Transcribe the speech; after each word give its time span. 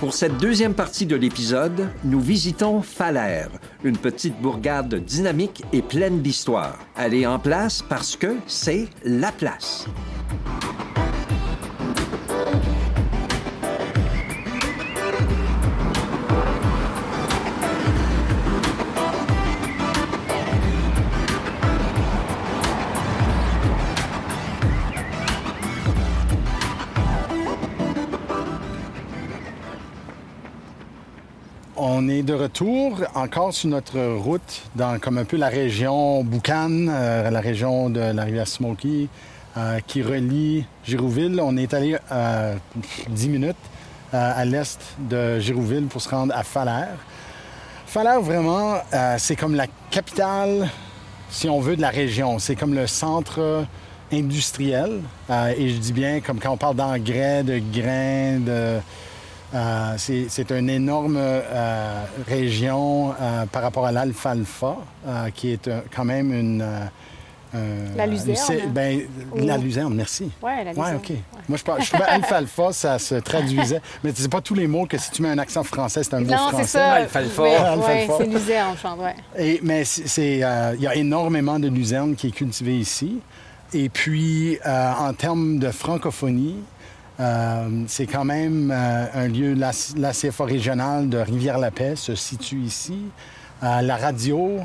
Pour 0.00 0.14
cette 0.14 0.38
deuxième 0.38 0.72
partie 0.72 1.04
de 1.04 1.14
l'épisode, 1.14 1.90
nous 2.04 2.20
visitons 2.20 2.80
Falère, 2.80 3.50
une 3.84 3.98
petite 3.98 4.40
bourgade 4.40 4.94
dynamique 4.94 5.62
et 5.74 5.82
pleine 5.82 6.22
d'histoire. 6.22 6.78
Elle 6.96 7.12
est 7.12 7.26
en 7.26 7.38
place 7.38 7.82
parce 7.86 8.16
que 8.16 8.34
c'est 8.46 8.88
la 9.04 9.30
place. 9.30 9.86
On 32.02 32.08
est 32.08 32.22
de 32.22 32.32
retour 32.32 33.02
encore 33.14 33.52
sur 33.52 33.68
notre 33.68 34.00
route 34.14 34.62
dans 34.74 34.98
comme 34.98 35.18
un 35.18 35.26
peu 35.26 35.36
la 35.36 35.48
région 35.48 36.24
Boucan, 36.24 36.86
euh, 36.88 37.28
la 37.28 37.40
région 37.40 37.90
de 37.90 38.00
la 38.00 38.24
rivière 38.24 38.48
Smoky, 38.48 39.10
euh, 39.58 39.80
qui 39.86 40.02
relie 40.02 40.64
Girouville. 40.82 41.38
On 41.42 41.58
est 41.58 41.74
allé 41.74 41.98
euh, 42.10 42.56
10 43.10 43.28
minutes 43.28 43.54
euh, 44.14 44.32
à 44.34 44.46
l'est 44.46 44.80
de 44.98 45.40
Girouville 45.40 45.88
pour 45.88 46.00
se 46.00 46.08
rendre 46.08 46.34
à 46.34 46.42
Falère. 46.42 46.96
Falère, 47.84 48.22
vraiment, 48.22 48.76
c'est 49.18 49.36
comme 49.36 49.54
la 49.54 49.66
capitale, 49.90 50.70
si 51.28 51.50
on 51.50 51.60
veut, 51.60 51.76
de 51.76 51.82
la 51.82 51.90
région. 51.90 52.38
C'est 52.38 52.56
comme 52.56 52.72
le 52.72 52.86
centre 52.86 53.66
industriel. 54.10 55.02
Et 55.58 55.68
je 55.68 55.76
dis 55.76 55.92
bien, 55.92 56.22
comme 56.22 56.40
quand 56.40 56.52
on 56.52 56.56
parle 56.56 56.76
d'engrais, 56.76 57.42
de 57.42 57.58
grains, 57.58 58.40
de... 58.40 58.80
Euh, 59.54 59.94
c'est 59.98 60.26
c'est 60.28 60.52
une 60.52 60.70
énorme 60.70 61.16
euh, 61.18 62.04
région 62.28 63.12
euh, 63.20 63.46
par 63.46 63.62
rapport 63.62 63.84
à 63.86 63.92
l'alfalfa, 63.92 64.76
euh, 65.06 65.30
qui 65.34 65.50
est 65.52 65.66
euh, 65.68 65.80
quand 65.94 66.04
même 66.04 66.32
une... 66.32 66.62
euh, 66.62 66.84
euh, 67.56 67.96
La 67.96 68.06
luzerne. 68.06 68.36
sé- 68.36 68.62
ben, 68.68 69.00
La 69.34 69.56
luzerne, 69.58 69.92
merci. 69.94 70.30
Ouais, 70.40 70.58
la 70.62 70.70
Ouais, 70.70 70.76
luzerne. 70.76 70.96
OK. 70.98 71.10
Ouais. 71.10 71.16
Moi, 71.48 71.58
je, 71.58 71.64
par- 71.64 71.80
je 71.80 71.88
trouvais 71.90 72.04
alfalfa, 72.08 72.72
ça 72.72 73.00
se 73.00 73.16
traduisait. 73.16 73.80
Mais 74.04 74.12
c'est 74.14 74.30
pas 74.30 74.40
tous 74.40 74.54
les 74.54 74.68
mots 74.68 74.86
que 74.86 74.96
si 74.98 75.10
tu 75.10 75.20
mets 75.22 75.30
un 75.30 75.38
accent 75.38 75.64
français, 75.64 76.04
c'est 76.04 76.14
un 76.14 76.20
mot 76.20 76.26
Non, 76.30 76.36
français. 76.36 76.62
c'est 76.62 76.68
ça. 76.78 76.92
Alfalfa. 76.92 77.42
Ouais, 77.42 77.54
Alfalfa. 77.56 77.88
ouais, 77.92 78.08
c'est 78.18 78.26
luzerne, 78.32 78.76
chante, 78.80 79.00
ouais. 79.00 79.14
Et- 79.36 79.60
mais 79.64 79.82
c'est- 79.84 80.06
c'est, 80.06 80.44
euh, 80.44 80.74
il 80.76 80.82
y 80.82 80.86
a 80.86 80.94
énormément 80.94 81.58
de 81.58 81.66
luzerne 81.66 82.14
qui 82.14 82.28
est 82.28 82.30
cultivée 82.30 82.76
ici. 82.78 83.18
Et 83.74 83.88
puis, 83.88 84.58
euh, 84.64 84.92
en 85.00 85.12
termes 85.12 85.58
de 85.58 85.72
francophonie, 85.72 86.54
euh, 87.20 87.68
c'est 87.86 88.06
quand 88.06 88.24
même 88.24 88.70
euh, 88.74 89.06
un 89.14 89.28
lieu, 89.28 89.54
la, 89.54 89.72
la 89.96 90.12
CFA 90.12 90.44
régionale 90.44 91.08
de 91.08 91.18
Rivière-la-Paix 91.18 91.96
se 91.96 92.14
situe 92.14 92.60
ici. 92.62 92.98
Euh, 93.62 93.82
la 93.82 93.96
radio 93.96 94.60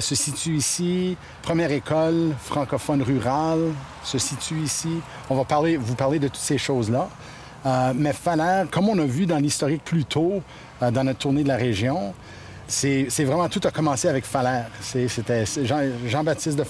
se 0.00 0.14
situe 0.14 0.56
ici. 0.56 1.16
Première 1.42 1.72
école 1.72 2.32
francophone 2.38 3.02
rurale 3.02 3.70
se 4.02 4.18
situe 4.18 4.60
ici. 4.60 5.00
On 5.30 5.34
va 5.34 5.44
parler, 5.44 5.78
vous 5.78 5.94
parler 5.94 6.18
de 6.18 6.28
toutes 6.28 6.36
ces 6.36 6.58
choses-là. 6.58 7.08
Mais 7.94 8.12
Falère, 8.12 8.66
comme 8.70 8.90
on 8.90 8.98
a 8.98 9.06
vu 9.06 9.24
dans 9.24 9.38
l'historique 9.38 9.82
plus 9.82 10.04
tôt, 10.04 10.42
dans 10.82 11.02
notre 11.04 11.18
tournée 11.20 11.42
de 11.42 11.48
la 11.48 11.56
région, 11.56 12.12
c'est 12.68 13.08
vraiment 13.24 13.48
tout 13.48 13.60
a 13.64 13.70
commencé 13.70 14.06
avec. 14.08 14.26
C'est- 14.82 15.08
C'était 15.08 15.44
Jean- 15.64 15.90
Jean-Baptiste 16.06 16.58
de 16.58 16.64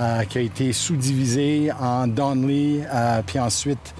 euh, 0.00 0.24
qui 0.24 0.36
a 0.38 0.40
été 0.42 0.72
sous-divisé 0.74 1.72
en 1.80 2.06
Donley, 2.06 2.80
puis 3.26 3.38
ensuite. 3.38 3.94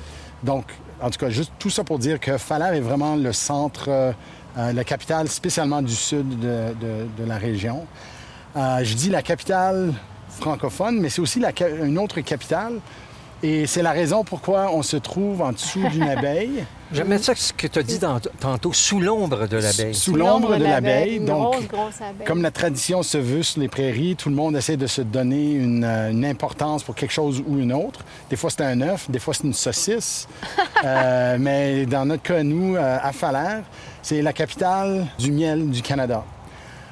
Donc, 0.45 0.64
en 1.00 1.11
tout 1.11 1.19
cas, 1.19 1.31
juste 1.31 1.53
tout 1.59 1.70
ça 1.70 1.84
pour 1.84 1.98
dire 1.98 2.20
que 2.20 2.37
Falère 2.37 2.75
est 2.75 2.81
vraiment 2.81 3.17
le 3.17 3.33
centre, 3.33 3.87
euh, 3.89 4.12
euh, 4.59 4.73
la 4.73 4.84
capitale 4.84 5.28
spécialement 5.28 5.81
du 5.81 5.95
sud 5.95 6.39
de, 6.39 7.27
la 7.27 7.38
région. 7.38 7.87
Euh, 8.56 8.84
je 8.84 8.94
dis 8.94 9.09
la 9.09 9.22
capitale 9.22 9.94
francophone, 10.28 11.00
mais 11.00 11.09
c'est 11.09 11.22
aussi 11.22 11.43
une 11.83 11.99
autre 11.99 12.21
capitale. 12.21 12.75
Et 13.43 13.67
c'est 13.67 13.83
la 13.83 13.91
raison 13.93 14.25
pourquoi 14.25 14.71
on 14.72 14.83
se 14.83 14.97
trouve 14.97 15.43
en 15.43 15.53
dessous 15.53 15.87
d'une 15.91 16.03
abeille. 16.09 16.65
J'aimais 16.93 17.19
ça 17.19 17.34
ce 17.34 17.53
que 17.53 17.67
tu 17.67 17.78
as 17.78 17.83
dit 17.83 17.99
dans- 17.99 18.21
tantôt, 18.41 18.72
sous 18.72 19.00
l'ombre 19.00 19.47
de 19.49 19.56
l'abeille. 19.59 19.95
Sous 19.95 20.15
l'ombre 20.15 20.56
de 20.56 20.62
l'abeille. 20.62 21.21
Donc, 21.21 21.53
grosse, 21.55 21.69
grosse 21.69 22.00
abeille. 22.00 22.27
Comme 22.27 22.41
la 22.43 22.50
tradition 22.50 23.03
se 23.03 23.19
veut 23.19 23.43
sur 23.43 23.61
les 23.61 23.69
prairies, 23.69 24.17
tout 24.17 24.28
le 24.31 24.34
monde 24.34 24.56
essaie 24.56 24.77
de 24.78 24.87
se 24.87 25.03
donner 25.03 25.53
une, 25.53 25.84
euh, 25.84 26.11
une 26.11 26.25
importance 26.25 26.84
pour 26.84 26.95
quelque 26.95 27.12
chose 27.12 27.43
ou 27.47 27.59
une 27.59 27.72
autre. 27.72 28.00
Des 28.31 28.37
fois, 28.37 28.49
c'est 28.50 28.62
un 28.62 28.81
œuf, 28.81 29.11
des 29.11 29.19
fois, 29.19 29.34
c'est 29.34 29.45
une 29.45 29.55
saucisse. 29.55 30.27
Euh, 30.84 31.39
mais 31.41 31.87
dans 31.87 32.05
notre 32.05 32.22
cas, 32.22 32.43
nous, 32.43 32.77
euh, 32.77 32.99
à 33.03 33.12
Falère, 33.12 33.62
c'est 34.03 34.21
la 34.21 34.34
capitale 34.34 35.06
du 35.19 35.33
miel 35.33 35.71
du 35.71 35.81
Canada. 35.81 36.22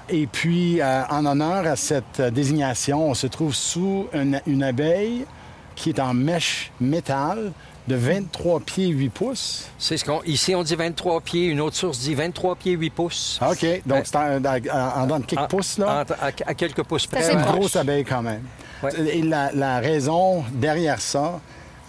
Et 0.09 0.27
puis, 0.27 0.81
euh, 0.81 1.03
en 1.11 1.27
honneur 1.27 1.67
à 1.67 1.77
cette 1.77 2.23
désignation, 2.33 3.11
on 3.11 3.13
se 3.15 3.27
trouve 3.27 3.55
sous 3.55 4.07
une, 4.15 4.41
une 4.47 4.63
abeille 4.63 5.27
qui 5.75 5.91
est 5.91 6.01
en 6.01 6.15
mèche 6.15 6.71
métal 6.81 7.53
de 7.89 7.97
23 7.97 8.61
pieds 8.61 8.89
8 8.89 9.09
pouces. 9.11 9.69
C'est 9.79 9.97
ce 9.97 10.05
qu'on. 10.05 10.23
Ici, 10.25 10.55
on 10.55 10.63
dit 10.63 10.77
23 10.77 11.21
pieds. 11.21 11.47
Une 11.47 11.61
autre 11.61 11.75
source 11.77 11.99
dit 11.99 12.15
23 12.15 12.55
pieds 12.57 12.73
8 12.73 12.91
pouces. 12.91 13.41
OK, 13.43 13.67
donc 13.87 14.07
c'est 14.07 14.17
en, 14.17 15.11
en- 15.11 15.21
quelques 15.23 15.49
pouces, 15.49 15.79
là. 15.79 16.05
à, 16.21 16.27
à 16.47 16.55
quelques 16.55 16.83
pouces 16.85 17.07
près. 17.07 17.23
C'est 17.23 17.33
une 17.33 17.43
grosse 17.43 17.75
abeille 17.77 18.05
quand 18.05 18.23
même. 18.23 18.43
Ouais. 18.83 18.91
Et 19.17 19.23
la, 19.23 19.51
la 19.53 19.81
raison 19.81 20.45
derrière 20.53 21.01
ça, 21.01 21.41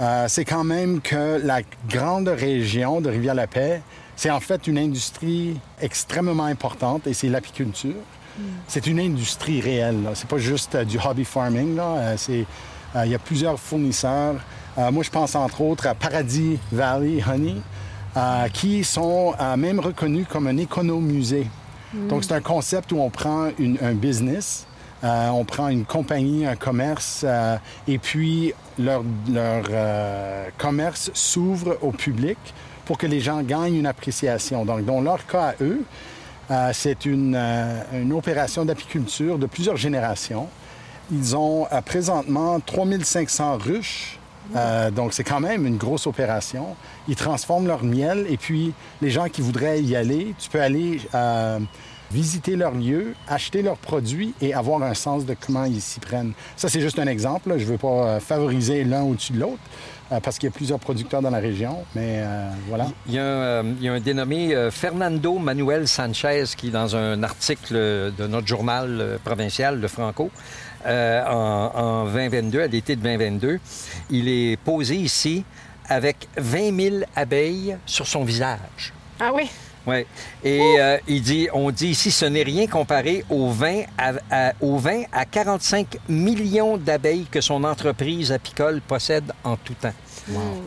euh, 0.02 0.26
c'est 0.28 0.46
quand 0.46 0.64
même 0.64 1.00
que 1.00 1.40
la 1.44 1.62
grande 1.88 2.28
région 2.28 3.00
de 3.02 3.10
Rivière-la-Paix, 3.12 3.82
c'est 4.16 4.32
en 4.32 4.40
fait 4.40 4.66
une 4.68 4.78
industrie 4.80 5.60
extrêmement 5.80 6.46
importante 6.46 7.06
et 7.08 7.14
c'est 7.14 7.30
l'apiculture. 7.30 7.94
C'est 8.68 8.88
une 8.88 9.00
industrie 9.00 9.62
réelle. 9.62 10.02
là. 10.04 10.10
C'est 10.16 10.28
pas 10.28 10.40
juste 10.40 10.74
euh, 10.74 10.84
du 10.86 10.98
hobby 10.98 11.24
farming. 11.24 11.76
là. 11.76 11.84
Euh, 11.98 12.14
c'est, 12.18 12.46
il 13.06 13.12
y 13.12 13.16
a 13.16 13.20
plusieurs 13.20 13.60
fournisseurs. 13.60 14.36
Euh, 14.78 14.92
moi, 14.92 15.04
je 15.04 15.10
pense 15.10 15.36
entre 15.36 15.62
autres 15.62 15.88
à 15.88 15.94
Paradis 15.96 16.58
Valley 16.72 17.24
Honey, 17.28 17.56
euh, 18.18 18.48
qui 18.50 18.84
sont 18.84 19.34
euh, 19.40 19.56
même 19.58 19.80
reconnus 19.80 20.26
comme 20.30 20.48
un 20.48 20.58
économusée. 20.58 21.48
Donc, 22.10 22.24
c'est 22.24 22.34
un 22.34 22.42
concept 22.42 22.92
où 22.92 22.98
on 23.00 23.10
prend 23.12 23.50
une- 23.60 23.78
un 23.82 23.94
business, 23.94 24.66
euh, 25.04 25.28
on 25.30 25.46
prend 25.46 25.68
une 25.68 25.86
compagnie, 25.86 26.46
un 26.46 26.56
commerce, 26.56 27.22
euh, 27.24 27.56
et 27.88 28.00
puis 28.00 28.54
leur, 28.80 29.04
leur 29.32 29.64
euh, 29.70 30.48
commerce 30.58 31.12
s'ouvre 31.14 31.78
au 31.82 31.92
public 31.92 32.38
pour 32.86 32.98
que 32.98 33.06
les 33.06 33.20
gens 33.20 33.42
gagnent 33.44 33.76
une 33.76 33.86
appréciation. 33.86 34.66
Donc, 34.66 34.86
dans 34.86 35.02
leur 35.02 35.26
cas 35.28 35.50
à 35.50 35.54
eux, 35.62 35.84
euh, 36.52 36.72
c'est 36.74 37.06
une, 37.06 37.36
euh, 37.38 37.82
une 38.02 38.12
opération 38.14 38.66
d'apiculture 38.66 39.38
de 39.38 39.46
plusieurs 39.46 39.78
générations. 39.78 40.48
Ils 41.12 41.36
ont 41.36 41.68
euh, 41.72 41.82
présentement 41.82 42.60
3500 42.60 43.58
ruches. 43.58 44.20
Euh, 44.56 44.92
donc, 44.92 45.14
c'est 45.14 45.24
quand 45.24 45.40
même 45.40 45.66
une 45.66 45.78
grosse 45.78 46.08
opération. 46.08 46.76
Ils 47.08 47.16
transforment 47.16 47.68
leur 47.68 47.84
miel 47.84 48.26
et 48.30 48.38
puis 48.38 48.74
les 49.02 49.10
gens 49.10 49.30
qui 49.30 49.42
voudraient 49.42 49.82
y 49.82 49.96
aller, 49.96 50.36
tu 50.38 50.50
peux 50.50 50.62
aller 50.62 51.02
euh, 51.14 51.60
visiter 52.12 52.56
leur 52.56 52.74
lieu, 52.74 53.16
acheter 53.28 53.62
leurs 53.62 53.78
produits 53.78 54.34
et 54.42 54.54
avoir 54.54 54.84
un 54.84 54.94
sens 54.94 55.26
de 55.26 55.36
comment 55.40 55.66
ils 55.66 55.82
s'y 55.82 56.00
prennent. 56.00 56.34
Ça, 56.56 56.70
c'est 56.70 56.82
juste 56.82 57.00
un 57.00 57.08
exemple. 57.08 57.54
Je 57.58 57.64
ne 57.64 57.72
veux 57.72 57.78
pas 57.78 57.88
euh, 57.88 58.20
favoriser 58.20 58.84
l'un 58.84 59.04
au-dessus 59.04 59.34
de 59.34 59.40
l'autre 59.40 59.62
parce 60.22 60.38
qu'il 60.38 60.48
y 60.48 60.52
a 60.52 60.56
plusieurs 60.56 60.78
producteurs 60.78 61.24
dans 61.24 61.32
la 61.32 61.40
région, 61.40 61.80
mais 61.96 62.22
voilà. 62.68 62.86
Il 63.08 63.16
y, 63.16 63.18
a 63.18 63.26
un, 63.26 63.64
il 63.64 63.82
y 63.82 63.90
a 63.90 63.94
un 63.94 64.00
dénommé 64.00 64.70
Fernando 64.70 65.40
Manuel 65.40 65.88
Sanchez 65.88 66.44
qui, 66.56 66.70
dans 66.70 66.96
un 66.96 67.24
article 67.24 67.74
de 67.74 68.28
notre 68.28 68.46
journal 68.46 69.18
provincial, 69.24 69.80
le 69.80 69.88
Franco, 69.88 70.30
euh, 70.86 71.24
en, 71.26 71.72
en 71.76 72.06
2022, 72.06 72.62
à 72.62 72.68
l'été 72.68 72.96
de 72.96 73.02
2022, 73.02 73.60
il 74.10 74.28
est 74.28 74.58
posé 74.58 74.96
ici 74.96 75.44
avec 75.90 76.28
20 76.38 76.82
000 76.82 76.96
abeilles 77.16 77.78
sur 77.86 78.08
son 78.08 78.24
visage. 78.24 78.94
Ah 79.20 79.32
oui? 79.34 79.50
Oui. 79.86 80.06
Et 80.44 80.62
euh, 80.80 80.98
il 81.08 81.22
dit, 81.22 81.48
on 81.54 81.70
dit 81.72 81.88
ici, 81.90 82.10
ce 82.12 82.26
n'est 82.26 82.44
rien 82.44 82.68
comparé 82.68 83.26
aux 83.30 83.50
20 83.50 83.82
à, 83.98 84.14
à- 84.32 84.54
aux 84.62 84.78
20 84.78 85.04
à 85.12 85.26
45 85.26 85.98
millions 86.08 86.78
d'abeilles 86.78 87.26
que 87.30 87.42
son 87.42 87.64
entreprise 87.66 88.32
apicole 88.32 88.80
possède 88.82 89.32
en 89.44 89.58
tout 89.58 89.74
temps. 89.74 89.94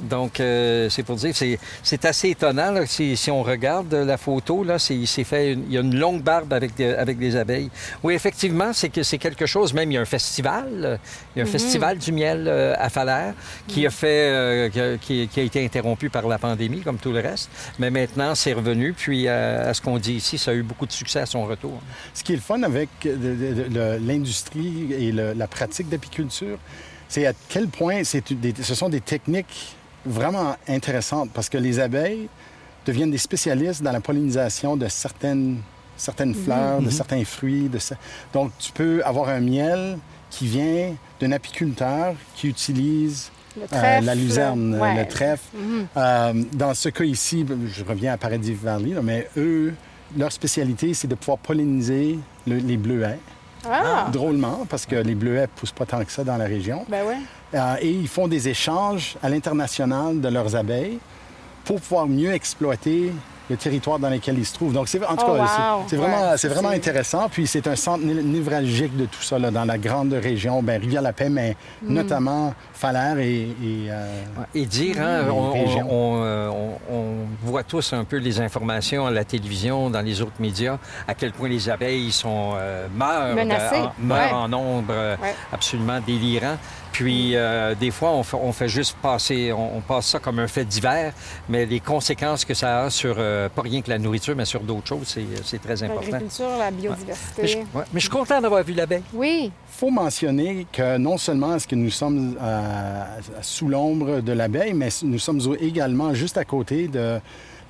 Donc, 0.02 0.38
euh, 0.38 0.90
c'est 0.90 1.02
pour 1.02 1.16
dire, 1.16 1.34
c'est, 1.34 1.58
c'est 1.82 2.04
assez 2.04 2.28
étonnant. 2.28 2.72
là, 2.72 2.84
si, 2.84 3.16
si 3.16 3.30
on 3.30 3.42
regarde 3.42 3.94
la 3.94 4.18
photo, 4.18 4.62
là, 4.62 4.76
il 4.90 5.06
s'est 5.06 5.24
fait 5.24 5.52
une- 5.54 5.64
il 5.68 5.72
y 5.72 5.78
a 5.78 5.80
une 5.80 5.98
longue 5.98 6.20
barbe 6.22 6.52
avec, 6.52 6.74
des- 6.74 6.92
avec 6.92 7.18
des 7.18 7.36
abeilles. 7.36 7.70
Oui, 8.02 8.12
effectivement, 8.12 8.74
c'est 8.74 8.90
que 8.90 9.02
c'est 9.02 9.16
quelque 9.16 9.46
chose. 9.46 9.72
Même, 9.72 9.90
il 9.90 9.94
y 9.94 9.96
a 9.96 10.02
un 10.02 10.04
festival. 10.04 10.98
Il 11.34 11.38
y 11.38 11.42
a 11.42 11.44
un 11.44 11.50
festival 11.50 11.96
du 11.96 12.12
miel 12.12 12.44
euh, 12.48 12.74
à 12.78 12.90
Falère 12.90 13.32
qui 13.66 13.86
a 13.86 13.90
fait, 13.90 14.06
euh, 14.30 14.68
qui, 14.68 14.78
a, 14.80 14.96
qui- 14.98 15.28
qui 15.28 15.40
a 15.40 15.42
été 15.42 15.64
interrompu 15.64 16.10
par 16.10 16.28
la 16.28 16.36
pandémie, 16.36 16.80
comme 16.82 16.98
tout 16.98 17.12
le 17.12 17.20
reste. 17.20 17.48
Mais 17.78 17.88
maintenant, 17.90 18.34
c'est 18.34 18.52
revenu. 18.52 18.92
Puis, 18.92 19.05
euh, 19.10 19.70
à 19.70 19.74
ce 19.74 19.80
qu'on 19.80 19.98
dit 19.98 20.14
ici, 20.14 20.38
ça 20.38 20.50
a 20.50 20.54
eu 20.54 20.62
beaucoup 20.62 20.86
de 20.86 20.92
succès 20.92 21.20
à 21.20 21.26
son 21.26 21.44
retour. 21.44 21.80
Ce 22.14 22.22
qui 22.24 22.32
est 22.32 22.36
le 22.36 22.42
fun 22.42 22.62
avec 22.62 22.88
le- 23.04 23.98
l'industrie 23.98 24.92
et 24.92 25.12
le- 25.12 25.32
la 25.32 25.46
pratique 25.46 25.88
d'apiculture, 25.88 26.58
c'est 27.08 27.26
à 27.26 27.32
quel 27.48 27.68
point 27.68 28.02
des- 28.02 28.54
ce 28.62 28.74
sont 28.74 28.88
des 28.88 29.00
techniques 29.00 29.76
vraiment 30.04 30.56
intéressantes 30.68 31.30
parce 31.32 31.48
que 31.48 31.58
les 31.58 31.78
abeilles 31.80 32.28
deviennent 32.84 33.10
des 33.10 33.18
spécialistes 33.18 33.82
dans 33.82 33.92
la 33.92 34.00
pollinisation 34.00 34.76
de 34.76 34.88
certaines, 34.88 35.58
certaines 35.96 36.34
fleurs, 36.34 36.80
de 36.80 36.90
certains 36.90 37.24
fruits. 37.24 37.68
De... 37.68 37.78
Donc, 38.32 38.52
tu 38.58 38.70
peux 38.72 39.02
avoir 39.04 39.28
un 39.28 39.40
miel 39.40 39.98
qui 40.30 40.46
vient 40.46 40.94
d'un 41.20 41.32
apiculteur 41.32 42.14
qui 42.34 42.48
utilise 42.48 43.30
euh, 43.72 44.00
la 44.00 44.14
luzerne, 44.14 44.78
le 44.78 45.08
trèfle. 45.08 45.56
Euh, 45.96 46.32
dans 46.52 46.74
ce 46.74 46.88
cas 46.88 47.04
ici, 47.04 47.44
je 47.74 47.84
reviens 47.84 48.12
à 48.12 48.16
Paradis 48.16 48.54
Valley, 48.54 48.94
mais 49.02 49.28
eux, 49.36 49.74
leur 50.16 50.32
spécialité, 50.32 50.94
c'est 50.94 51.08
de 51.08 51.14
pouvoir 51.14 51.38
polliniser 51.38 52.18
les 52.46 52.76
bleuets. 52.76 53.18
Ah. 53.70 54.08
Drôlement, 54.12 54.66
parce 54.68 54.86
que 54.86 54.96
les 54.96 55.14
bleuets 55.14 55.42
ne 55.42 55.46
poussent 55.46 55.72
pas 55.72 55.86
tant 55.86 56.04
que 56.04 56.12
ça 56.12 56.24
dans 56.24 56.36
la 56.36 56.44
région. 56.44 56.84
Ben 56.88 57.04
ouais. 57.04 57.16
Euh, 57.54 57.76
et 57.80 57.90
ils 57.90 58.08
font 58.08 58.28
des 58.28 58.48
échanges 58.48 59.16
à 59.22 59.28
l'international 59.28 60.20
de 60.20 60.28
leurs 60.28 60.54
abeilles 60.56 60.98
pour 61.64 61.80
pouvoir 61.80 62.06
mieux 62.06 62.32
exploiter 62.32 63.12
le 63.48 63.56
territoire 63.56 63.98
dans 63.98 64.10
lequel 64.10 64.38
ils 64.38 64.46
se 64.46 64.54
trouvent. 64.54 64.72
Donc, 64.72 64.88
c'est, 64.88 65.04
en 65.04 65.16
tout 65.16 65.24
oh, 65.28 65.36
cas, 65.36 65.78
c'est, 65.86 65.96
vraiment, 65.96 66.36
c'est 66.36 66.48
vraiment 66.48 66.70
intéressant. 66.70 67.28
Puis, 67.28 67.46
c'est 67.46 67.66
un 67.66 67.76
centre 67.76 68.04
névralgique 68.04 68.96
de 68.96 69.06
tout 69.06 69.22
ça, 69.22 69.38
là, 69.38 69.50
dans 69.50 69.64
la 69.64 69.78
grande 69.78 70.12
région, 70.12 70.62
ben, 70.62 70.80
Rivière-la-Paix, 70.80 71.28
mais 71.28 71.56
mm. 71.82 71.92
notamment 71.92 72.54
Falaire 72.72 73.18
et... 73.18 73.36
Et, 73.36 73.90
euh, 73.90 74.22
et 74.54 74.66
dire, 74.66 74.96
hein, 74.98 75.24
euh, 75.24 76.50
on, 76.90 77.26
voit 77.42 77.62
tous 77.62 77.92
un 77.92 78.04
peu 78.04 78.16
les 78.16 78.40
informations 78.40 79.06
à 79.06 79.10
la 79.10 79.24
télévision, 79.24 79.90
dans 79.90 80.00
les 80.00 80.20
autres 80.20 80.40
médias, 80.40 80.78
à 81.06 81.14
quel 81.14 81.32
point 81.32 81.48
les 81.48 81.68
abeilles 81.68 82.12
sont 82.12 82.52
euh, 82.56 82.86
meurent, 82.94 83.36
en, 83.36 83.92
meurent 83.98 84.34
en 84.34 84.48
nombre 84.48 84.94
absolument 85.52 86.00
délirant. 86.06 86.56
Puis, 86.96 87.36
euh, 87.36 87.74
des 87.74 87.90
fois, 87.90 88.12
on 88.32 88.52
fait, 88.52 88.68
juste 88.68 88.96
passer, 89.02 89.52
on, 89.52 89.82
passe 89.82 90.06
ça 90.06 90.18
comme 90.18 90.38
un 90.38 90.48
fait 90.48 90.64
divers, 90.64 91.12
mais 91.46 91.66
les 91.66 91.78
conséquences 91.78 92.42
que 92.42 92.54
ça 92.54 92.84
a 92.84 92.88
sur, 92.90 93.16
euh, 93.18 93.50
pas 93.50 93.60
rien 93.60 93.82
que 93.82 93.90
la 93.90 93.98
nourriture, 93.98 94.34
mais 94.34 94.46
sur 94.46 94.60
d'autres 94.60 94.86
choses, 94.86 95.18
c'est 95.44 95.60
très 95.60 95.82
important. 95.82 96.10
L'agriculture, 96.10 96.56
la 96.58 96.70
biodiversité. 96.70 97.66
Mais, 97.74 97.82
je, 97.92 97.98
suis 97.98 98.08
content 98.08 98.40
d'avoir 98.40 98.64
vu 98.64 98.72
l'abeille. 98.72 99.02
Oui. 99.12 99.52
Il 99.52 99.78
faut 99.78 99.90
mentionner 99.90 100.66
que 100.72 100.96
non 100.96 101.18
seulement 101.18 101.56
est-ce 101.56 101.68
que 101.68 101.74
nous 101.74 101.90
sommes 101.90 102.38
euh, 102.40 103.04
sous 103.42 103.68
l'ombre 103.68 104.22
de 104.22 104.32
l'abeille, 104.32 104.72
mais 104.72 104.88
nous 105.02 105.18
sommes 105.18 105.42
également 105.60 106.14
juste 106.14 106.38
à 106.38 106.46
côté 106.46 106.88
de, 106.88 107.20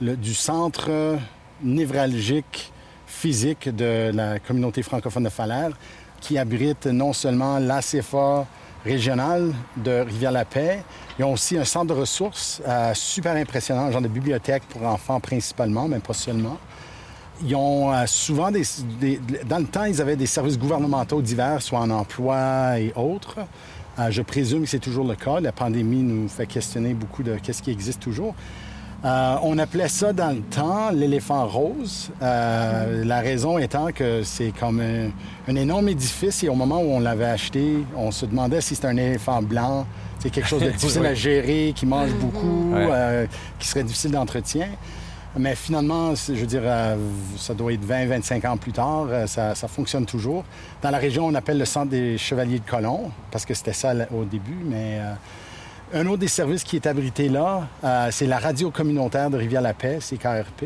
du 0.00 0.34
centre 0.34 1.19
névralgique 1.64 2.70
physique 3.08 3.75
de 3.75 4.12
la 4.14 4.38
communauté 4.38 4.84
francophone 4.84 5.25
de 5.25 5.31
Falaire, 5.31 5.70
qui 6.20 6.38
abrite 6.38 6.87
non 6.87 7.12
seulement 7.12 7.58
l'ACFA, 7.58 8.46
régional 8.87 9.53
de 9.77 10.00
Rivière-la-Paix. 10.00 10.83
Ils 11.19 11.25
ont 11.25 11.33
aussi 11.33 11.59
un 11.59 11.65
centre 11.65 11.94
de 11.94 12.00
ressources 12.00 12.62
euh, 12.67 12.94
super 12.94 13.35
impressionnant, 13.35 13.91
genre 13.91 14.00
de 14.00 14.09
bibliothèque 14.09 14.62
pour 14.69 14.83
enfants 14.85 15.21
principalement, 15.21 15.88
mais 15.88 15.99
pas 15.99 16.15
seulement. 16.15 16.59
Ils 17.43 17.55
ont 17.55 17.93
euh, 17.93 18.06
souvent 18.06 18.50
des, 18.50 18.62
Dans 19.44 19.59
le 19.59 19.67
temps, 19.67 19.85
ils 19.85 20.00
avaient 20.00 20.17
des 20.17 20.27
services 20.27 20.59
gouvernementaux 20.59 21.21
divers, 21.21 21.61
soit 21.61 21.81
en 21.81 21.91
emploi 21.91 22.79
et 22.79 22.93
autres. 22.94 23.38
Euh, 23.99 24.11
je 24.11 24.23
présume 24.23 24.62
que 24.62 24.69
c'est 24.69 24.79
toujours 24.79 25.06
le 25.06 25.17
cas. 25.17 25.41
La 25.41 25.53
pandémie 25.53 26.03
nous 26.03 26.29
fait 26.29 26.47
questionner 26.47 26.94
beaucoup 26.94 27.23
de 27.23 27.37
qu'est-ce 27.37 27.62
qui 27.62 27.71
existe 27.71 28.00
toujours. 28.00 28.35
Euh, 29.05 29.37
on 29.43 29.59
appelait 29.59 29.89
ça 29.89 30.13
dans 30.13 30.35
le 30.35 30.41
temps 30.41 30.91
l'éléphant 30.91 31.47
rose. 31.47 32.11
Euh, 32.23 33.05
la 33.05 33.21
raison 33.21 33.59
étant 33.59 33.93
que 33.93 34.23
c'est 34.23 34.53
comme 34.59 34.81
un, 34.81 35.55
énorme 35.57 35.89
édifice 35.89 36.43
et 36.43 36.49
au 36.49 36.55
moment 36.55 36.81
où 36.81 36.93
on 36.93 37.01
l'avait 37.01 37.27
acheté, 37.27 37.85
on 37.95 38.11
se 38.11 38.27
demandait 38.27 38.61
si 38.61 38.75
c'était 38.75 38.89
un 38.89 38.97
éléphant 38.97 39.43
blanc. 39.43 39.87
C'est 40.19 40.31
quelque 40.31 40.49
chose 40.49 40.63
de 40.63 40.71
difficile 40.73 41.07
à 41.07 41.15
gérer, 41.15 41.73
qui 41.77 41.87
mange 41.87 42.13
beaucoup, 42.15 42.73
euh, 42.75 43.27
qui 43.59 43.69
serait 43.69 43.85
difficile 43.85 44.13
d'entretien. 44.13 44.69
Mais 45.39 45.55
finalement, 45.55 46.15
je 46.15 46.33
veux 46.33 46.47
dire, 46.47 46.63
ça 47.37 47.53
doit 47.53 47.75
être 47.75 47.87
20-25 47.87 48.49
ans 48.49 48.57
plus 48.57 48.73
tard, 48.73 49.07
ça, 49.27 49.55
ça, 49.55 49.69
fonctionne 49.69 50.07
toujours. 50.07 50.45
Dans 50.81 50.89
la 50.89 50.97
région, 50.97 51.27
on 51.27 51.35
appelle 51.35 51.59
le 51.59 51.67
centre 51.67 51.91
des 51.91 52.17
Chevaliers 52.17 52.61
de 52.61 52.65
Colomb, 52.65 53.11
parce 53.31 53.45
que 53.45 53.53
c'était 53.53 53.75
ça 53.75 53.93
au 54.15 54.25
début, 54.25 54.57
mais 54.65 54.99
un 55.93 56.06
autre 56.06 56.19
des 56.19 56.29
services 56.29 56.65
qui 56.65 56.77
est 56.77 56.87
abrité 56.87 57.29
là, 57.29 57.69
euh, 57.85 58.09
c'est 58.11 58.27
la 58.27 58.38
radio 58.38 58.71
communautaire 58.71 59.31
de 59.31 59.37
Rivière-la-Paix, 59.37 59.99
c'est 60.00 60.17
KRP. 60.17 60.65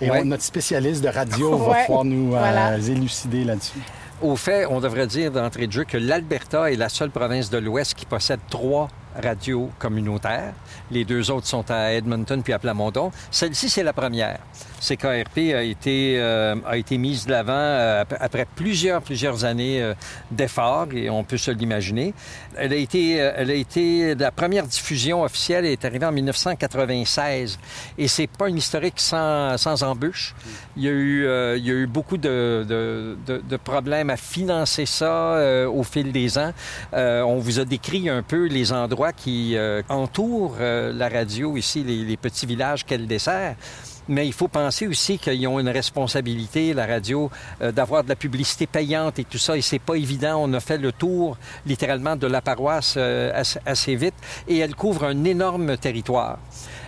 Et 0.00 0.24
notre 0.24 0.42
spécialiste 0.42 1.02
de 1.02 1.08
radio 1.08 1.56
va 1.56 1.84
pouvoir 1.84 2.04
nous 2.04 2.34
euh, 2.34 2.80
élucider 2.80 3.44
là-dessus. 3.44 3.80
Au 4.22 4.34
fait, 4.36 4.66
on 4.66 4.80
devrait 4.80 5.06
dire 5.06 5.30
d'entrée 5.30 5.66
de 5.66 5.72
jeu 5.72 5.84
que 5.84 5.98
l'Alberta 5.98 6.70
est 6.70 6.76
la 6.76 6.88
seule 6.88 7.10
province 7.10 7.50
de 7.50 7.58
l'Ouest 7.58 7.94
qui 7.94 8.06
possède 8.06 8.40
trois 8.48 8.88
radios 9.14 9.70
communautaires. 9.78 10.52
Les 10.90 11.04
deux 11.04 11.30
autres 11.30 11.46
sont 11.46 11.70
à 11.70 11.92
Edmonton 11.92 12.42
puis 12.42 12.52
à 12.52 12.58
Plamondon. 12.58 13.10
Celle-ci, 13.30 13.68
c'est 13.68 13.82
la 13.82 13.92
première. 13.92 14.38
CKRP 14.86 15.54
a 15.54 15.62
été, 15.62 16.16
euh, 16.18 16.54
a 16.66 16.76
été 16.76 16.96
mise 16.98 17.26
de 17.26 17.32
l'avant 17.32 17.52
euh, 17.52 18.04
après 18.20 18.46
plusieurs, 18.54 19.02
plusieurs 19.02 19.44
années 19.44 19.82
euh, 19.82 19.94
d'efforts, 20.30 20.88
et 20.92 21.10
on 21.10 21.24
peut 21.24 21.36
se 21.36 21.50
l'imaginer. 21.50 22.14
Elle 22.56 22.72
a 22.72 22.76
été, 22.76 23.14
elle 23.14 23.50
a 23.50 23.54
été, 23.54 24.14
la 24.14 24.30
première 24.30 24.66
diffusion 24.66 25.22
officielle 25.22 25.66
est 25.66 25.84
arrivée 25.84 26.06
en 26.06 26.12
1996, 26.12 27.58
et 27.98 28.08
c'est 28.08 28.28
pas 28.28 28.48
une 28.48 28.58
historique 28.58 29.00
sans, 29.00 29.58
sans 29.58 29.82
embûche. 29.82 30.34
Il 30.76 30.84
y 30.84 30.88
a 30.88 30.92
eu, 30.92 31.22
il 31.56 31.66
y 31.66 31.70
a 31.70 31.74
eu 31.74 31.86
beaucoup 31.86 32.16
de, 32.16 32.64
de, 32.68 33.16
de, 33.26 33.56
problèmes 33.56 34.10
à 34.10 34.16
financer 34.16 34.86
ça 34.86 35.66
au 35.68 35.82
fil 35.82 36.12
des 36.12 36.38
ans. 36.38 36.52
on 36.92 37.38
vous 37.38 37.60
a 37.60 37.64
décrit 37.64 38.08
un 38.08 38.22
peu 38.22 38.46
les 38.46 38.72
endroits 38.72 39.12
qui 39.12 39.56
entourent 39.88 40.56
la 40.60 41.08
radio 41.08 41.56
ici, 41.56 41.82
les 41.84 42.16
petits 42.16 42.46
villages 42.46 42.84
qu'elle 42.84 43.06
dessert. 43.06 43.56
Mais 44.08 44.26
il 44.26 44.32
faut 44.32 44.48
penser 44.48 44.86
aussi 44.86 45.18
qu'ils 45.18 45.46
ont 45.48 45.58
une 45.58 45.68
responsabilité, 45.68 46.74
la 46.74 46.86
radio, 46.86 47.30
euh, 47.60 47.72
d'avoir 47.72 48.04
de 48.04 48.08
la 48.08 48.16
publicité 48.16 48.66
payante 48.66 49.18
et 49.18 49.24
tout 49.24 49.38
ça. 49.38 49.56
Et 49.56 49.62
c'est 49.62 49.78
pas 49.80 49.94
évident. 49.94 50.42
On 50.42 50.52
a 50.52 50.60
fait 50.60 50.78
le 50.78 50.92
tour, 50.92 51.36
littéralement, 51.66 52.16
de 52.16 52.26
la 52.26 52.40
paroisse 52.40 52.94
euh, 52.96 53.42
assez, 53.64 53.96
vite. 53.96 54.14
Et 54.46 54.58
elle 54.58 54.74
couvre 54.74 55.04
un 55.04 55.24
énorme 55.24 55.76
territoire. 55.76 56.38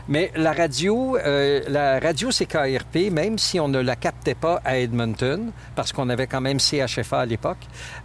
Mais 0.09 0.33
la 0.35 0.53
radio, 0.53 1.17
euh, 1.17 1.61
la 1.69 2.01
radio 2.01 2.31
CKRP, 2.31 3.11
même 3.13 3.37
si 3.37 3.61
on 3.61 3.69
ne 3.69 3.79
la 3.79 3.95
captait 3.95 4.35
pas 4.35 4.61
à 4.65 4.79
Edmonton, 4.79 5.53
parce 5.77 5.93
qu'on 5.93 6.09
avait 6.09 6.27
quand 6.27 6.41
même 6.41 6.59
CHFA 6.59 7.21
à 7.21 7.27
l'époque, 7.27 7.59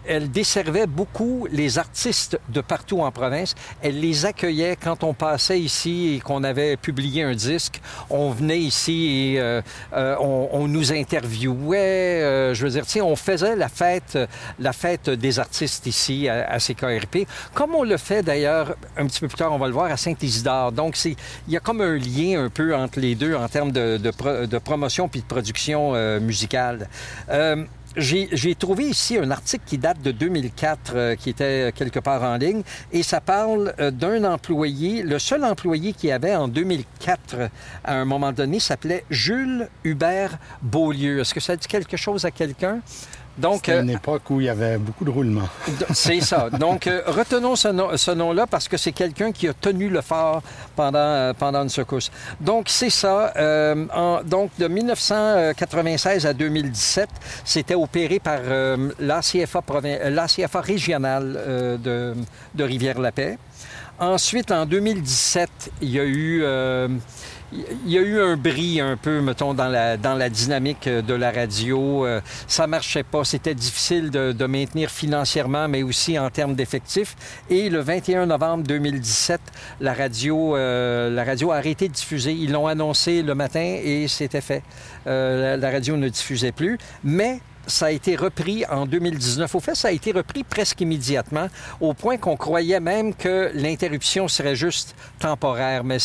elle 0.06 0.30
desservait 0.30 0.88
beaucoup 0.88 1.48
les 1.52 1.80
artistes 1.80 2.40
de 2.50 2.62
partout 2.62 3.00
en 3.02 3.12
province. 3.12 3.56
Elle 3.82 4.00
les 4.00 4.26
accueillait 4.26 4.76
quand 4.76 5.04
on 5.04 5.14
passait 5.14 5.60
ici 5.60 6.16
et 6.16 6.20
qu'on 6.20 6.44
avait 6.44 6.78
publié 6.78 7.24
un 7.24 7.34
disque. 7.34 7.82
On 8.10 8.32
venait 8.32 8.60
ici 8.60 9.34
et 9.34 9.40
euh, 9.40 9.62
euh, 9.94 10.16
on, 10.20 10.50
on, 10.52 10.68
nous 10.68 10.92
interviewait. 10.92 12.22
Euh, 12.22 12.54
je 12.54 12.68
veux 12.68 12.82
dire, 12.82 12.84
on 13.06 13.16
faisait 13.16 13.56
la 13.56 13.70
fête, 13.70 14.18
la 14.60 14.74
fête 14.74 15.10
des 15.10 15.40
artistes 15.40 15.86
ici 15.86 16.28
à, 16.28 16.50
à, 16.50 16.60
CKRP, 16.60 17.28
comme 17.54 17.76
on 17.76 17.84
le 17.84 17.98
fait 17.98 18.24
d'ailleurs 18.24 18.76
un 18.98 19.06
petit 19.06 19.20
peu 19.20 19.28
plus 19.28 19.38
tard, 19.38 19.54
on 19.54 19.58
va 19.58 19.68
le 19.68 19.74
voir, 19.74 19.92
à 19.92 19.98
Saint-Isidore. 19.98 20.72
Donc, 20.72 20.98
il 21.06 21.16
y 21.48 21.58
a 21.58 21.60
comme 21.60 21.82
un 21.82 21.93
lien 21.98 22.44
un 22.44 22.50
peu 22.50 22.76
entre 22.76 23.00
les 23.00 23.16
deux 23.16 23.36
en 23.36 23.48
termes 23.48 23.72
de, 23.72 24.60
promotion 24.60 25.08
puis 25.08 25.22
de 25.22 25.26
production 25.26 25.96
euh, 25.96 26.20
musicale. 26.20 26.88
Euh, 27.30 27.64
j'ai 27.96 28.56
trouvé 28.56 28.86
ici 28.86 29.18
un 29.18 29.30
article 29.30 29.64
qui 29.68 29.78
date 29.78 30.02
de 30.02 30.10
2004, 30.10 30.94
euh, 30.96 31.16
qui 31.16 31.30
était 31.30 31.72
quelque 31.76 32.00
part 32.00 32.24
en 32.24 32.38
ligne, 32.38 32.64
et 32.92 33.04
ça 33.04 33.22
parle 33.22 33.74
d'un 33.92 34.24
employé, 34.24 35.04
le 35.04 35.20
seul 35.20 35.44
employé 35.44 35.94
qu'il 35.94 36.12
avait 36.12 36.36
en 36.36 36.48
2004, 36.48 37.50
à 37.84 37.94
un 37.94 38.06
moment 38.06 38.32
donné, 38.32 38.60
s'appelait 38.60 39.06
Jules 39.12 39.70
Hubert 39.84 40.40
Beaulieu. 40.64 41.20
Est-ce 41.20 41.36
que 41.36 41.40
ça 41.40 41.56
dit 41.56 41.68
quelque 41.68 41.98
chose 41.98 42.26
à 42.26 42.32
quelqu'un? 42.32 42.82
Donc, 43.38 43.68
une 43.68 43.90
euh, 43.90 43.94
époque 43.94 44.30
où 44.30 44.40
il 44.42 44.46
y 44.46 44.50
avait 44.50 44.78
beaucoup 44.78 45.06
de 45.06 45.10
roulements. 45.10 45.50
c'est 45.94 46.22
ça. 46.22 46.50
Donc, 46.60 46.86
euh, 46.88 47.02
retenons 47.08 47.56
ce, 47.56 48.12
nom-là 48.12 48.46
parce 48.48 48.68
que 48.68 48.78
c'est 48.78 48.92
quelqu'un 48.92 49.32
qui 49.32 49.48
a 49.48 49.54
tenu 49.54 49.90
le 49.90 50.02
phare 50.02 50.42
pendant, 50.76 51.00
euh, 51.00 51.34
pendant 51.34 51.64
une 51.64 51.70
secousse. 51.70 52.12
Donc, 52.40 52.66
c'est 52.70 52.92
ça. 52.92 53.34
donc, 54.26 54.52
de 54.60 54.68
1996 54.68 56.26
à 56.26 56.34
2017, 56.34 57.10
c'était 57.44 57.76
opéré 57.76 58.20
par 58.20 58.40
l'ACFA, 59.00 59.62
régionale 60.62 61.80
de, 61.84 62.14
de 62.54 62.64
Rivière-la-Paix. 62.64 63.38
Ensuite, 64.00 64.52
en 64.52 64.66
2017, 64.66 65.50
il 65.82 65.90
y 65.90 66.00
a 66.00 66.06
eu 66.06 66.44
il 67.86 67.92
y 67.92 67.98
a 67.98 68.02
eu 68.02 68.20
un 68.20 68.36
bris 68.36 68.82
un 68.82 68.98
peu, 68.98 69.22
mettons, 69.22 69.54
dans 69.54 69.68
la, 69.68 69.98
dans 69.98 70.16
la 70.16 70.30
dynamique 70.30 70.88
de 70.88 71.14
la 71.14 71.32
radio. 71.32 72.06
Euh, 72.06 72.22
ça 72.48 72.68
marchait 72.68 73.04
pas. 73.04 73.24
C'était 73.24 73.56
difficile 73.56 74.10
de, 74.10 74.32
de, 74.32 74.46
maintenir 74.46 74.90
financièrement, 74.90 75.68
mais 75.68 75.84
aussi 75.84 76.18
en 76.18 76.30
termes 76.30 76.56
d'effectifs. 76.56 77.16
Et 77.50 77.70
le 77.70 77.80
21 77.80 78.26
novembre 78.26 78.64
2017, 78.64 79.42
la 79.82 79.94
radio, 79.94 80.56
euh, 80.56 81.10
la 81.10 81.24
radio 81.24 81.52
a 81.52 81.58
arrêté 81.58 81.88
de 81.88 81.94
diffuser. 81.94 82.34
Ils 82.34 82.52
l'ont 82.52 82.68
annoncé 82.68 83.22
le 83.22 83.36
matin 83.36 83.78
et 83.84 84.08
c'était 84.08 84.42
fait. 84.42 84.64
Euh, 85.08 85.58
la, 85.58 85.58
la, 85.58 85.72
radio 85.72 85.98
ne 85.98 86.10
diffusait 86.10 86.52
plus. 86.52 86.78
Mais 87.04 87.40
ça 87.68 87.88
a 87.88 87.92
été 87.92 88.16
repris 88.16 88.66
en 88.70 88.86
2019. 88.86 89.54
Au 89.56 89.60
fait, 89.60 89.76
ça 89.76 89.90
a 89.90 89.92
été 89.92 90.12
repris 90.12 90.44
presque 90.44 90.82
immédiatement, 90.82 91.48
au 91.80 91.94
point 91.94 92.18
qu'on 92.18 92.38
croyait 92.38 92.80
même 92.80 93.14
que 93.14 93.52
l'interruption 93.54 94.28
serait 94.28 94.56
juste 94.56 94.96
temporaire. 95.20 95.84
Mais 95.84 95.98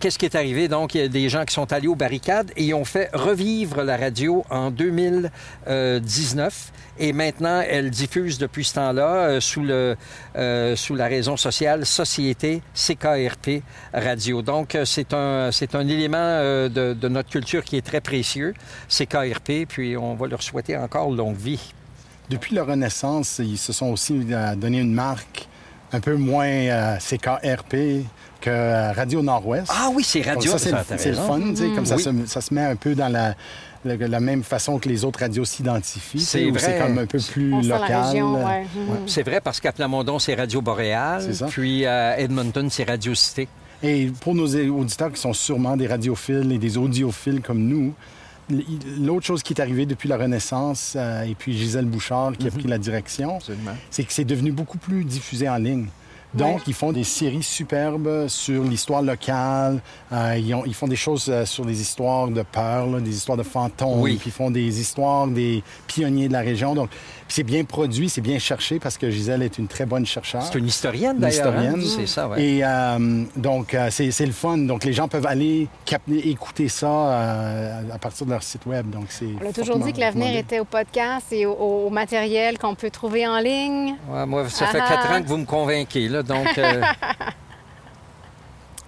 qu'est-ce 0.00 0.18
qui 0.18 0.26
est 0.26 0.34
arrivé? 0.34 0.68
Donc, 0.68 0.94
il 0.94 1.00
y 1.00 1.04
a 1.04 1.08
des 1.08 1.28
gens 1.28 1.44
qui 1.44 1.54
sont 1.54 1.72
allés 1.72 1.88
aux 1.88 1.94
barricades 1.94 2.50
et 2.56 2.74
ont 2.74 2.84
fait 2.84 3.10
revivre 3.12 3.82
la 3.82 3.96
radio 3.96 4.44
en 4.50 4.70
2019. 4.70 6.72
Et 7.00 7.12
maintenant, 7.12 7.62
elle 7.68 7.90
diffuse 7.90 8.38
depuis 8.38 8.64
ce 8.64 8.74
temps-là 8.74 9.38
euh, 9.38 9.94
euh, 10.36 10.76
sous 10.76 10.94
la 10.96 11.06
raison 11.06 11.36
sociale 11.36 11.86
Société 11.86 12.60
CKRP 12.74 13.62
Radio. 13.94 14.42
Donc, 14.42 14.74
euh, 14.74 14.84
c'est 14.84 15.14
un, 15.14 15.50
élément 15.88 16.42
de, 16.68 17.08
notre 17.08 17.30
culture 17.30 17.62
qui 17.62 17.76
est 17.76 17.86
très 17.86 18.00
précieux, 18.00 18.52
CKRP, 18.88 19.66
puis 19.68 19.96
on 19.96 20.14
va 20.14 20.26
leur 20.26 20.42
souhaiter 20.42 20.74
encore 20.88 21.10
longue 21.10 21.36
vie. 21.36 21.60
Depuis 22.30 22.54
la 22.54 22.64
Renaissance, 22.64 23.40
ils 23.44 23.58
se 23.58 23.72
sont 23.74 23.86
aussi 23.86 24.20
euh, 24.30 24.54
donné 24.54 24.78
une 24.80 24.94
marque 24.94 25.46
un 25.92 26.00
peu 26.00 26.16
moins 26.16 26.46
euh, 26.46 26.96
CKRP 26.98 28.04
que 28.40 28.48
euh, 28.50 28.92
Radio 28.92 29.22
Nord-Ouest. 29.22 29.70
Ah 29.74 29.88
oui, 29.92 30.02
c'est 30.04 30.20
Donc 30.20 30.34
radio. 30.36 30.52
ça, 30.52 30.58
c'est 30.58 30.70
ça, 30.70 30.84
c'est 30.96 31.10
le 31.10 31.16
fun, 31.16 31.40
tu 31.40 31.56
sais, 31.56 31.68
comme 31.74 31.84
ça, 31.86 31.98
se, 31.98 32.10
ça 32.26 32.40
se 32.40 32.54
met 32.54 32.62
un 32.62 32.76
peu 32.76 32.94
dans 32.94 33.08
la, 33.08 33.34
la, 33.84 33.96
la 33.96 34.20
même 34.20 34.42
façon 34.42 34.78
que 34.78 34.88
les 34.88 35.04
autres 35.04 35.20
radios 35.20 35.44
s'identifient. 35.44 36.20
C'est 36.20 36.50
vrai. 36.50 36.58
C'est 36.58 36.78
comme 36.78 36.98
un 36.98 37.06
peu 37.06 37.18
plus 37.18 37.52
On 37.52 37.60
local. 37.60 38.22
ouais. 38.22 38.62
Mhm. 38.62 39.06
C'est 39.06 39.22
vrai 39.22 39.40
parce 39.42 39.60
qu'à 39.60 39.72
Plamondon, 39.72 40.18
c'est 40.18 40.34
Radio 40.34 40.60
Boréal. 40.62 41.22
C'est 41.22 41.34
ça. 41.34 41.46
Puis 41.46 41.84
à 41.86 42.18
Edmonton, 42.18 42.68
c'est 42.70 42.84
Radio 42.84 43.14
Cité. 43.14 43.48
Et 43.82 44.10
pour 44.22 44.34
nos 44.34 44.46
auditeurs 44.56 45.12
qui 45.12 45.20
sont 45.20 45.32
sûrement 45.34 45.76
des 45.76 45.86
radiophiles 45.86 46.50
et 46.52 46.58
des 46.58 46.76
audiophiles 46.78 47.40
comme 47.42 47.60
nous, 47.60 47.94
l'autre 48.50 49.26
chose 49.26 49.42
qui 49.42 49.52
est 49.52 49.60
arrivée 49.60 49.86
depuis 49.86 50.08
la 50.08 50.16
Renaissance, 50.16 50.94
euh, 50.96 51.22
et 51.22 51.34
puis 51.34 51.56
Gisèle 51.56 51.84
Bouchard 51.86 52.32
qui 52.38 52.46
a 52.46 52.50
pris 52.50 52.64
la 52.68 52.78
direction, 52.78 53.38
c'est 53.90 54.04
que 54.04 54.12
c'est 54.12 54.24
devenu 54.24 54.52
beaucoup 54.52 54.78
plus 54.78 55.04
diffusé 55.04 55.48
en 55.48 55.56
ligne. 55.56 55.86
Donc, 56.34 56.56
Ouais. 56.56 56.62
ils 56.66 56.74
font 56.74 56.92
des 56.92 57.04
séries 57.04 57.42
superbes 57.42 58.28
sur 58.28 58.62
l'histoire 58.62 59.00
locale. 59.00 59.80
Euh, 60.12 60.36
ils, 60.38 60.54
ont- 60.54 60.64
ils 60.66 60.74
font 60.74 60.86
des 60.86 60.94
choses 60.94 61.24
euh, 61.30 61.46
sur 61.46 61.64
les 61.64 61.80
histoires 61.80 62.28
de 62.28 62.42
peur, 62.42 62.86
là, 62.86 63.00
des 63.00 63.16
histoires 63.16 63.38
de 63.38 63.42
fantômes. 63.42 63.98
Oui. 64.02 64.16
Puis 64.16 64.28
ils 64.28 64.32
font 64.32 64.50
des 64.50 64.78
histoires 64.78 65.26
des 65.26 65.62
pionniers 65.86 66.28
de 66.28 66.34
la 66.34 66.40
région. 66.40 66.74
Donc, 66.74 66.90
c'est 67.30 67.42
bien 67.42 67.62
produit, 67.64 68.08
c'est 68.08 68.20
bien 68.22 68.38
cherché 68.38 68.78
parce 68.78 68.96
que 68.96 69.10
Gisèle 69.10 69.42
est 69.42 69.58
une 69.58 69.68
très 69.68 69.84
bonne 69.86 70.06
chercheure. 70.06 70.42
C'est 70.42 70.58
une 70.58 70.66
historienne, 70.66 71.18
d'ailleurs. 71.18 71.46
hein? 71.48 71.74
historienne. 71.76 71.82
C'est 72.00 72.06
ça, 72.06 72.28
oui. 72.28 72.42
Et 72.42 72.64
euh, 72.64 73.24
donc, 73.36 73.74
euh, 73.74 73.88
c'est 73.90 74.10
c'est 74.10 74.24
le 74.26 74.32
fun. 74.32 74.56
Donc, 74.58 74.84
les 74.84 74.92
gens 74.94 75.08
peuvent 75.08 75.26
aller 75.26 75.68
cap- 75.84 76.02
écouter 76.08 76.68
ça 76.68 76.86
euh, 76.88 77.82
à 77.92 77.98
partir 77.98 78.24
de 78.26 78.30
leur 78.32 78.42
site 78.42 78.64
web. 78.66 78.88
Donc, 78.90 79.06
c'est 79.10 79.28
On 79.44 79.48
a 79.48 79.52
toujours 79.52 79.78
dit 79.78 79.92
que 79.92 80.00
l'avenir 80.00 80.34
était 80.36 80.58
au 80.60 80.64
podcast 80.64 81.26
et 81.32 81.44
au, 81.46 81.52
au 81.52 81.90
matériel 81.90 82.58
qu'on 82.58 82.74
peut 82.74 82.90
trouver 82.90 83.26
en 83.26 83.38
ligne. 83.38 83.94
Ouais, 84.10 84.24
moi, 84.26 84.48
ça 84.48 84.66
fait 84.66 84.80
Ah. 84.82 84.88
quatre 84.88 85.10
ans 85.12 85.22
que 85.22 85.28
vous 85.28 85.36
me 85.36 85.44
convainquez, 85.46 86.08
là, 86.08 86.22
donc... 86.22 86.56
euh, 86.58 86.80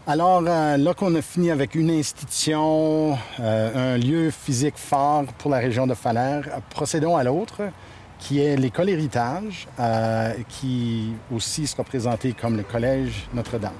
Alors, 0.06 0.42
euh, 0.46 0.76
là 0.76 0.94
qu'on 0.94 1.14
a 1.14 1.22
fini 1.22 1.50
avec 1.50 1.74
une 1.74 1.90
institution, 1.90 3.16
euh, 3.38 3.94
un 3.94 3.98
lieu 3.98 4.30
physique 4.30 4.74
fort 4.76 5.24
pour 5.38 5.50
la 5.50 5.58
région 5.58 5.86
de 5.86 5.94
Falaire, 5.94 6.42
procédons 6.70 7.16
à 7.16 7.22
l'autre, 7.22 7.60
qui 8.20 8.40
est 8.40 8.56
l'école 8.56 8.90
Héritage, 8.90 9.66
euh, 9.78 10.34
qui 10.48 11.12
aussi 11.34 11.66
sera 11.66 11.82
présenté 11.82 12.32
comme 12.32 12.56
le 12.56 12.62
Collège 12.62 13.26
Notre-Dame. 13.34 13.72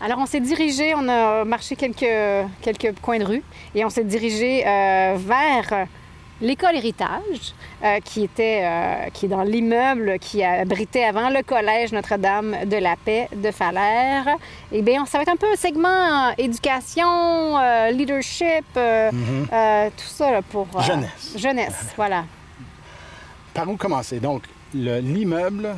Alors, 0.00 0.20
on 0.20 0.26
s'est 0.26 0.40
dirigé, 0.40 0.94
on 0.94 1.08
a 1.08 1.44
marché 1.44 1.74
quelques, 1.74 2.06
quelques 2.62 2.94
coins 3.00 3.18
de 3.18 3.24
rue 3.24 3.42
et 3.74 3.84
on 3.84 3.90
s'est 3.90 4.04
dirigé 4.04 4.64
euh, 4.64 5.16
vers 5.18 5.88
l'école 6.40 6.76
Héritage, 6.76 7.54
euh, 7.82 7.98
qui, 8.04 8.24
était, 8.24 8.60
euh, 8.64 9.08
qui 9.12 9.26
est 9.26 9.28
dans 9.28 9.42
l'immeuble 9.42 10.18
qui 10.18 10.42
abritait 10.44 11.04
avant 11.04 11.30
le 11.30 11.42
collège 11.42 11.92
Notre-Dame 11.92 12.56
de 12.66 12.76
la 12.76 12.96
Paix 12.96 13.28
de 13.34 13.50
Falaire. 13.50 14.26
Eh 14.72 14.82
bien, 14.82 15.06
ça 15.06 15.18
va 15.18 15.22
être 15.22 15.32
un 15.32 15.36
peu 15.36 15.50
un 15.50 15.56
segment 15.56 15.88
euh, 16.28 16.32
éducation, 16.38 17.58
euh, 17.58 17.90
leadership, 17.90 18.64
euh, 18.76 19.10
tout 19.96 20.04
ça 20.06 20.30
là, 20.30 20.42
pour... 20.42 20.66
Jeunesse. 20.82 21.34
Jeunesse, 21.36 21.92
voilà. 21.96 22.24
Par 23.54 23.68
où 23.68 23.76
commencer? 23.76 24.20
Donc, 24.20 24.42
le- 24.74 25.00
l'immeuble 25.00 25.74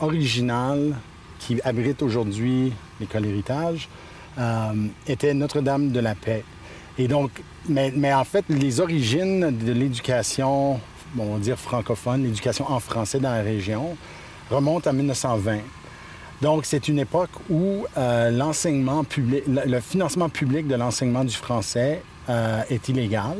original 0.00 0.96
qui 1.38 1.60
abrite 1.62 2.02
aujourd'hui 2.02 2.72
l'école 2.98 3.26
Héritage 3.26 3.88
était 5.06 5.32
Notre-Dame 5.34 5.90
de 5.92 6.00
la 6.00 6.14
Paix. 6.14 6.44
Et 6.98 7.08
donc, 7.08 7.30
mais, 7.68 7.92
mais 7.94 8.12
en 8.12 8.24
fait, 8.24 8.44
les 8.48 8.80
origines 8.80 9.56
de 9.56 9.72
l'éducation, 9.72 10.80
bon, 11.14 11.24
on 11.24 11.34
va 11.34 11.38
dire 11.38 11.58
francophone, 11.58 12.22
l'éducation 12.22 12.70
en 12.70 12.80
français 12.80 13.18
dans 13.18 13.30
la 13.30 13.42
région, 13.42 13.96
remontent 14.50 14.88
à 14.88 14.92
1920. 14.92 15.58
Donc, 16.42 16.66
c'est 16.66 16.88
une 16.88 16.98
époque 16.98 17.30
où 17.50 17.86
euh, 17.96 18.30
l'enseignement 18.30 19.04
public, 19.04 19.44
le 19.46 19.80
financement 19.80 20.28
public 20.28 20.66
de 20.68 20.74
l'enseignement 20.74 21.24
du 21.24 21.34
français 21.34 22.02
euh, 22.28 22.62
est 22.70 22.88
illégal. 22.88 23.36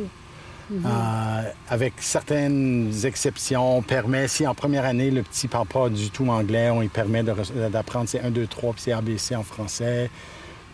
Euh, 0.72 1.42
avec 1.68 1.94
certaines 2.00 2.92
exceptions, 3.04 3.78
on 3.78 3.82
permet, 3.82 4.26
si 4.26 4.46
en 4.46 4.54
première 4.54 4.84
année, 4.84 5.12
le 5.12 5.22
petit 5.22 5.46
ne 5.46 5.52
parle 5.52 5.68
pas 5.68 5.88
du 5.88 6.10
tout 6.10 6.26
anglais, 6.28 6.70
on 6.70 6.80
lui 6.80 6.88
permet 6.88 7.22
d'apprendre 7.22 8.08
ses 8.08 8.18
1, 8.18 8.30
2, 8.30 8.46
3 8.48 8.72
puis 8.72 8.82
ses 8.82 8.92
ABC 8.92 9.36
en 9.36 9.44
français. 9.44 10.10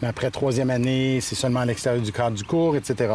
Mais 0.02 0.08
après 0.08 0.32
troisième 0.32 0.70
année, 0.70 1.20
c'est 1.20 1.36
seulement 1.36 1.60
à 1.60 1.64
l'extérieur 1.64 2.02
du 2.02 2.10
cadre 2.10 2.36
du 2.36 2.42
cours, 2.42 2.74
etc. 2.74 3.14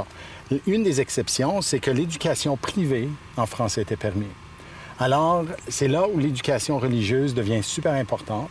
Une 0.65 0.83
des 0.83 1.01
exceptions, 1.01 1.61
c'est 1.61 1.79
que 1.79 1.91
l'éducation 1.91 2.55
privée 2.55 3.09
en 3.35 3.45
français 3.45 3.81
était 3.81 3.97
permise. 3.97 4.27
Alors, 4.99 5.43
c'est 5.67 5.89
là 5.89 6.07
où 6.11 6.17
l'éducation 6.17 6.79
religieuse 6.79 7.35
devient 7.35 7.61
super 7.61 7.93
importante. 7.93 8.49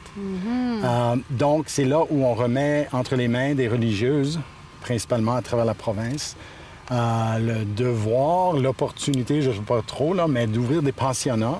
Euh, 0.84 1.16
donc, 1.30 1.64
c'est 1.66 1.84
là 1.84 2.02
où 2.08 2.24
on 2.24 2.34
remet 2.34 2.88
entre 2.92 3.16
les 3.16 3.26
mains 3.26 3.54
des 3.54 3.66
religieuses, 3.66 4.38
principalement 4.80 5.34
à 5.34 5.42
travers 5.42 5.64
la 5.64 5.74
province, 5.74 6.36
euh, 6.92 7.38
le 7.38 7.64
devoir, 7.64 8.52
l'opportunité, 8.52 9.42
je 9.42 9.50
ne 9.50 9.54
sais 9.54 9.60
pas 9.60 9.82
trop, 9.82 10.14
là, 10.14 10.28
mais 10.28 10.46
d'ouvrir 10.46 10.82
des 10.82 10.92
pensionnats, 10.92 11.58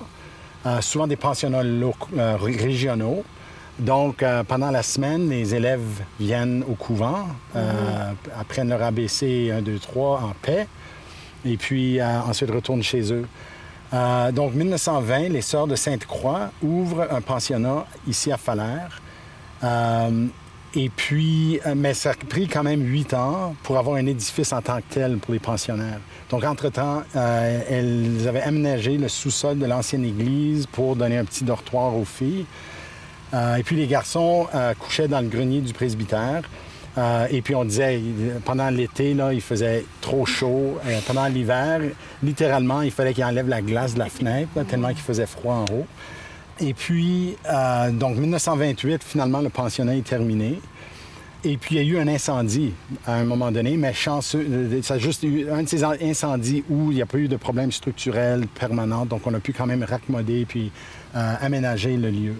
euh, 0.65 0.79
souvent 0.79 1.07
des 1.07 1.17
pensionnats 1.17 1.63
régionaux. 2.37 3.25
Donc, 3.79 4.23
euh, 4.23 4.43
pendant 4.43 4.71
la 4.71 4.81
semaine, 4.81 5.29
les 5.29 5.53
élèves 5.53 6.01
viennent 6.19 6.63
au 6.67 6.73
couvent, 6.73 7.27
euh, 7.55 8.11
apprennent 8.39 8.69
leur 8.69 8.81
ABC 8.81 9.51
1, 9.51 9.61
2, 9.61 9.77
3 9.77 10.21
en 10.21 10.33
paix, 10.41 10.67
et 11.45 11.57
puis 11.57 11.99
euh, 11.99 12.21
ensuite 12.21 12.49
retournent 12.49 12.81
chez 12.81 13.13
eux. 13.13 13.27
Euh, 13.93 14.31
donc, 14.31 14.55
1920, 14.55 15.29
les 15.29 15.41
Sœurs 15.41 15.67
de 15.67 15.75
Sainte-Croix 15.75 16.49
ouvrent 16.63 17.07
un 17.11 17.21
pensionnat 17.21 17.85
ici 18.07 18.31
à 18.31 18.37
Falaire. 18.37 19.01
Et 20.75 20.89
puis, 20.89 21.59
mais 21.75 21.93
ça 21.93 22.11
a 22.11 22.13
pris 22.13 22.47
quand 22.47 22.61
même 22.61 22.83
huit 22.83 23.13
ans 23.13 23.55
pour 23.63 23.77
avoir 23.77 23.95
un 23.95 24.05
édifice 24.05 24.51
en 24.53 24.61
tant 24.61 24.77
que 24.77 24.83
tel 24.89 25.17
pour 25.17 25.33
les 25.33 25.39
pensionnaires. 25.39 26.01
Donc, 26.29 26.43
entre-temps, 26.43 27.03
elles 27.15 28.27
avaient 28.27 28.41
aménagé 28.41 28.97
le 28.97 29.07
sous-sol 29.07 29.57
de 29.57 29.65
l'ancienne 29.65 30.03
église 30.03 30.67
pour 30.67 30.95
donner 30.95 31.17
un 31.17 31.25
petit 31.25 31.45
dortoir 31.45 31.95
aux 31.95 32.05
filles. 32.05 32.45
Euh, 33.33 33.55
et 33.55 33.63
puis, 33.63 33.75
les 33.75 33.87
garçons 33.87 34.47
euh, 34.53 34.73
couchaient 34.73 35.07
dans 35.07 35.21
le 35.21 35.27
grenier 35.27 35.61
du 35.61 35.73
presbytère. 35.73 36.43
Euh, 36.97 37.27
et 37.29 37.41
puis, 37.41 37.55
on 37.55 37.65
disait, 37.65 38.01
pendant 38.45 38.69
l'été, 38.69 39.15
il 39.31 39.41
faisait 39.41 39.85
trop 40.01 40.25
chaud. 40.25 40.77
Pendant 41.05 41.27
l'hiver, 41.27 41.81
littéralement, 42.23 42.81
il 42.81 42.91
fallait 42.91 43.13
qu'ils 43.13 43.25
enlèvent 43.25 43.49
la 43.49 43.61
glace 43.61 43.93
de 43.93 43.99
la 43.99 44.07
fenêtre, 44.07 44.49
tellement 44.67 44.89
qu'il 44.89 45.01
faisait 45.01 45.27
froid 45.27 45.55
en 45.55 45.73
haut. 45.73 45.85
Et 46.59 46.73
puis, 46.73 47.37
donc, 47.91 48.17
1928, 48.17 49.03
finalement, 49.03 49.41
le 49.41 49.49
pensionnat 49.49 49.95
est 49.95 50.07
terminé. 50.07 50.59
Et 51.43 51.57
puis, 51.57 51.75
il 51.75 51.77
y 51.77 51.81
a 51.81 51.87
eu 51.87 51.99
un 52.01 52.07
incendie 52.07 52.73
à 53.05 53.13
un 53.13 53.25
moment 53.25 53.51
donné, 53.51 53.77
mais 53.77 53.93
chanceux, 53.93 54.81
ça 54.81 54.95
a 54.95 54.97
juste 54.97 55.21
eu 55.21 55.51
un 55.51 55.61
de 55.61 55.69
ces 55.69 55.83
incendies 55.83 56.63
où 56.67 56.91
il 56.91 56.95
n'y 56.95 57.01
a 57.03 57.05
pas 57.05 57.19
eu 57.19 57.27
de 57.27 57.35
problème 57.35 57.71
structurel 57.71 58.47
permanent, 58.47 59.05
donc 59.05 59.21
on 59.27 59.33
a 59.35 59.39
pu 59.39 59.53
quand 59.53 59.67
même 59.67 59.83
raccommoder 59.83 60.45
puis 60.45 60.71
aménager 61.13 61.95
le 61.95 62.09
lieu. 62.09 62.33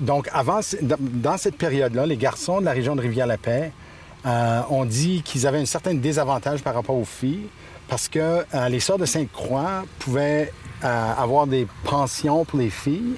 Donc, 0.00 0.28
avant, 0.32 0.60
dans- 0.80 1.36
cette 1.38 1.56
période-là, 1.56 2.06
les 2.06 2.16
garçons 2.16 2.60
de 2.60 2.64
la 2.64 2.72
région 2.72 2.94
de 2.94 3.00
Rivière-la-Paix 3.00 3.72
euh, 4.26 4.60
ont 4.70 4.84
dit 4.84 5.22
qu'ils 5.22 5.46
avaient 5.46 5.58
un 5.60 5.66
certain 5.66 5.94
désavantage 5.94 6.62
par 6.62 6.74
rapport 6.74 6.96
aux 6.96 7.04
filles 7.04 7.46
parce 7.88 8.08
que 8.08 8.44
euh, 8.54 8.68
les 8.68 8.80
sœurs 8.80 8.98
de 8.98 9.06
Sainte-Croix 9.06 9.84
pouvaient 9.98 10.52
euh, 10.84 11.12
avoir 11.18 11.46
des 11.46 11.66
pensions 11.84 12.44
pour 12.44 12.58
les 12.58 12.70
filles, 12.70 13.14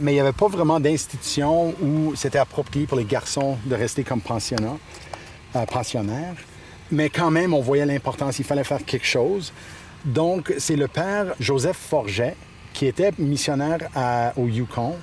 mais 0.00 0.12
il 0.12 0.14
n'y 0.14 0.20
avait 0.20 0.32
pas 0.32 0.48
vraiment 0.48 0.80
d'institution 0.80 1.74
où 1.80 2.14
c'était 2.16 2.38
approprié 2.38 2.86
pour 2.86 2.98
les 2.98 3.04
garçons 3.04 3.56
de 3.66 3.74
rester 3.76 4.02
comme 4.02 4.20
pensionnaires. 4.20 4.74
Mais 6.90 7.08
quand 7.08 7.30
même, 7.30 7.54
on 7.54 7.60
voyait 7.60 7.86
l'importance, 7.86 8.40
il 8.40 8.44
fallait 8.44 8.64
faire 8.64 8.84
quelque 8.84 9.06
chose. 9.06 9.52
Donc, 10.04 10.52
c'est 10.58 10.74
le 10.74 10.88
père 10.88 11.26
Joseph 11.38 11.76
Forget, 11.76 12.34
qui 12.72 12.86
était 12.86 13.12
missionnaire 13.18 13.78
au 14.36 14.48
Yukon, 14.48 14.96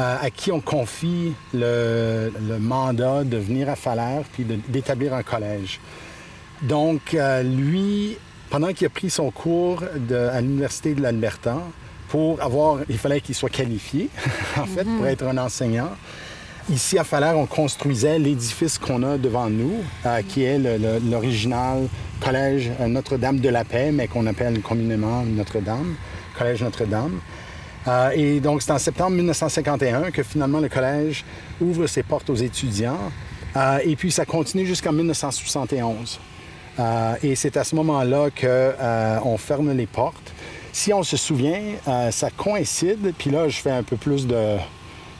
euh, 0.00 0.16
à 0.20 0.30
qui 0.30 0.50
on 0.52 0.60
confie 0.60 1.32
le, 1.52 2.32
le 2.48 2.58
mandat 2.58 3.24
de 3.24 3.36
venir 3.36 3.68
à 3.68 3.76
Falaire 3.76 4.22
puis 4.32 4.44
d'établir 4.68 5.14
un 5.14 5.22
collège. 5.22 5.80
Donc, 6.62 7.14
euh, 7.14 7.42
lui, 7.42 8.16
pendant 8.50 8.72
qu'il 8.72 8.86
a 8.86 8.90
pris 8.90 9.10
son 9.10 9.30
cours 9.30 9.82
de- 10.08 10.14
à 10.16 10.40
l'Université 10.40 10.94
de 10.94 11.02
l'Alberta, 11.02 11.58
pour 12.08 12.40
avoir, 12.42 12.78
il 12.88 12.98
fallait 12.98 13.20
qu'il 13.20 13.34
soit 13.34 13.50
qualifié, 13.50 14.08
en 14.56 14.66
fait, 14.66 14.84
pour 14.84 15.06
être 15.06 15.24
un 15.26 15.36
enseignant. 15.38 15.90
Ici, 16.70 16.98
à 16.98 17.04
Falaire, 17.04 17.36
on 17.36 17.44
construisait 17.46 18.18
l'édifice 18.18 18.78
qu'on 18.78 19.02
a 19.02 19.18
devant 19.18 19.50
nous, 19.50 19.74
euh, 20.06 20.22
qui 20.26 20.44
est 20.44 20.58
l'original 21.10 21.88
collège 22.20 22.70
Notre-Dame 22.86 23.38
de 23.40 23.48
la 23.50 23.64
Paix, 23.64 23.90
mais 23.92 24.06
qu'on 24.08 24.26
appelle 24.26 24.60
communément 24.60 25.22
Notre-Dame, 25.24 25.94
collège 26.38 26.62
Notre-Dame. 26.62 27.20
Euh, 27.86 28.10
et 28.14 28.40
donc, 28.40 28.62
c'est 28.62 28.72
en 28.72 28.78
septembre 28.78 29.16
1951 29.16 30.10
que 30.10 30.22
finalement 30.22 30.60
le 30.60 30.68
collège 30.68 31.24
ouvre 31.60 31.86
ses 31.86 32.02
portes 32.02 32.30
aux 32.30 32.34
étudiants. 32.34 32.98
Euh, 33.56 33.78
et 33.84 33.96
puis, 33.96 34.10
ça 34.10 34.24
continue 34.24 34.66
jusqu'en 34.66 34.92
1971. 34.92 36.18
Euh, 36.78 37.14
et 37.22 37.36
c'est 37.36 37.56
à 37.56 37.64
ce 37.64 37.76
moment-là 37.76 38.28
qu'on 38.30 39.38
ferme 39.38 39.72
les 39.72 39.86
portes. 39.86 40.32
Si 40.72 40.92
on 40.92 41.04
se 41.04 41.16
souvient, 41.16 41.60
ça 42.10 42.30
coïncide, 42.30 43.14
puis 43.16 43.30
là, 43.30 43.48
je 43.48 43.60
fais 43.60 43.70
un 43.70 43.84
peu 43.84 43.96
plus 43.96 44.26
de... 44.26 44.56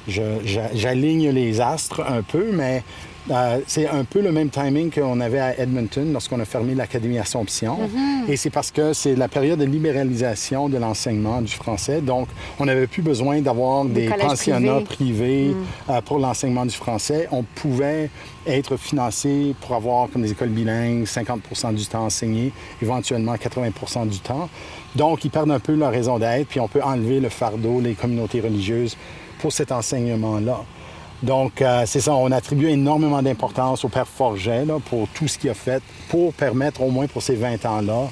J'aligne 0.09 1.31
les 1.31 1.61
astres 1.61 2.05
un 2.07 2.23
peu, 2.23 2.51
mais 2.53 2.83
euh, 3.31 3.61
c'est 3.67 3.89
un 3.89 4.05
peu 4.05 4.21
le 4.21 4.33
même 4.33 4.51
timing 4.51 4.91
qu'on 4.91 5.21
avait 5.21 5.39
à 5.39 5.59
Edmonton 5.59 6.13
lorsqu'on 6.13 6.41
a 6.41 6.45
fermé 6.45 6.75
l'Académie 6.75 7.19
Assomption. 7.19 7.79
Et 8.29 8.37
c'est 8.37 8.51
parce 8.51 8.71
que 8.71 8.93
c'est 8.93 9.17
la 9.17 9.29
période 9.29 9.59
de 9.59 9.65
libéralisation 9.65 10.69
de 10.69 10.77
l'enseignement 10.77 11.41
du 11.41 11.53
français. 11.53 12.01
Donc, 12.01 12.29
on 12.59 12.67
n'avait 12.67 12.87
plus 12.87 13.03
besoin 13.03 13.41
d'avoir 13.41 13.85
Des 13.85 14.09
pensionnats 14.09 14.81
privés. 14.81 15.55
privés 15.55 15.57
euh, 15.89 16.01
pour 16.03 16.19
l'enseignement 16.19 16.67
du 16.67 16.75
français. 16.75 17.29
On 17.31 17.43
pouvait 17.43 18.11
être 18.47 18.77
financé 18.77 19.55
pour 19.61 19.75
avoir 19.75 20.11
comme 20.11 20.23
des 20.23 20.33
écoles 20.33 20.51
bilingues, 20.51 21.05
50% 21.05 21.75
du 21.75 21.87
temps 21.87 22.05
enseigné, 22.05 22.53
éventuellement 22.83 23.35
80% 23.35 24.09
du 24.09 24.19
temps. 24.19 24.49
Donc, 24.97 25.25
ils 25.25 25.31
perdent 25.31 25.51
un 25.51 25.61
peu 25.61 25.75
leur 25.75 25.91
raison 25.91 26.19
d'être, 26.19 26.49
puis 26.49 26.61
on 26.61 26.69
peut 26.69 26.83
enlever 26.83 27.21
le 27.21 27.31
fardeau, 27.31 27.81
les 27.81 27.95
communautés 27.95 28.41
religieuses, 28.41 28.97
pour 29.39 29.53
cet 29.53 29.73
enseignement-là. 29.73 30.61
Donc, 31.25 31.63
euh, 31.63 31.85
c'est 31.87 32.01
ça, 32.01 32.15
on 32.15 32.31
attribue 32.31 32.69
énormément 32.69 33.23
d'importance 33.23 33.85
au 33.85 33.89
Père 33.89 34.07
Forget 34.07 34.67
pour 34.91 35.09
tout 35.09 35.27
ce 35.27 35.39
qu'il 35.39 35.49
a 35.49 35.55
fait, 35.55 35.83
pour 36.09 36.35
permettre, 36.35 36.83
au 36.83 36.91
moins 36.91 37.07
pour 37.07 37.23
ces 37.23 37.35
20 37.35 37.65
ans-là, 37.65 38.11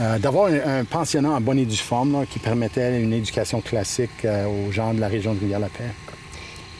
euh, 0.00 0.18
d'avoir 0.20 0.46
un, 0.46 0.80
un 0.80 0.84
pensionnat 0.84 1.30
en 1.30 1.40
bonne 1.40 1.58
et 1.58 1.66
due 1.66 1.76
forme 1.76 2.24
qui 2.30 2.38
permettait 2.38 3.02
une 3.02 3.12
éducation 3.12 3.60
classique 3.60 4.24
euh, 4.24 4.46
aux 4.46 4.70
gens 4.70 4.94
de 4.94 5.00
la 5.00 5.08
région 5.08 5.34
de 5.34 5.40
Rivière-la-Paix. 5.40 5.90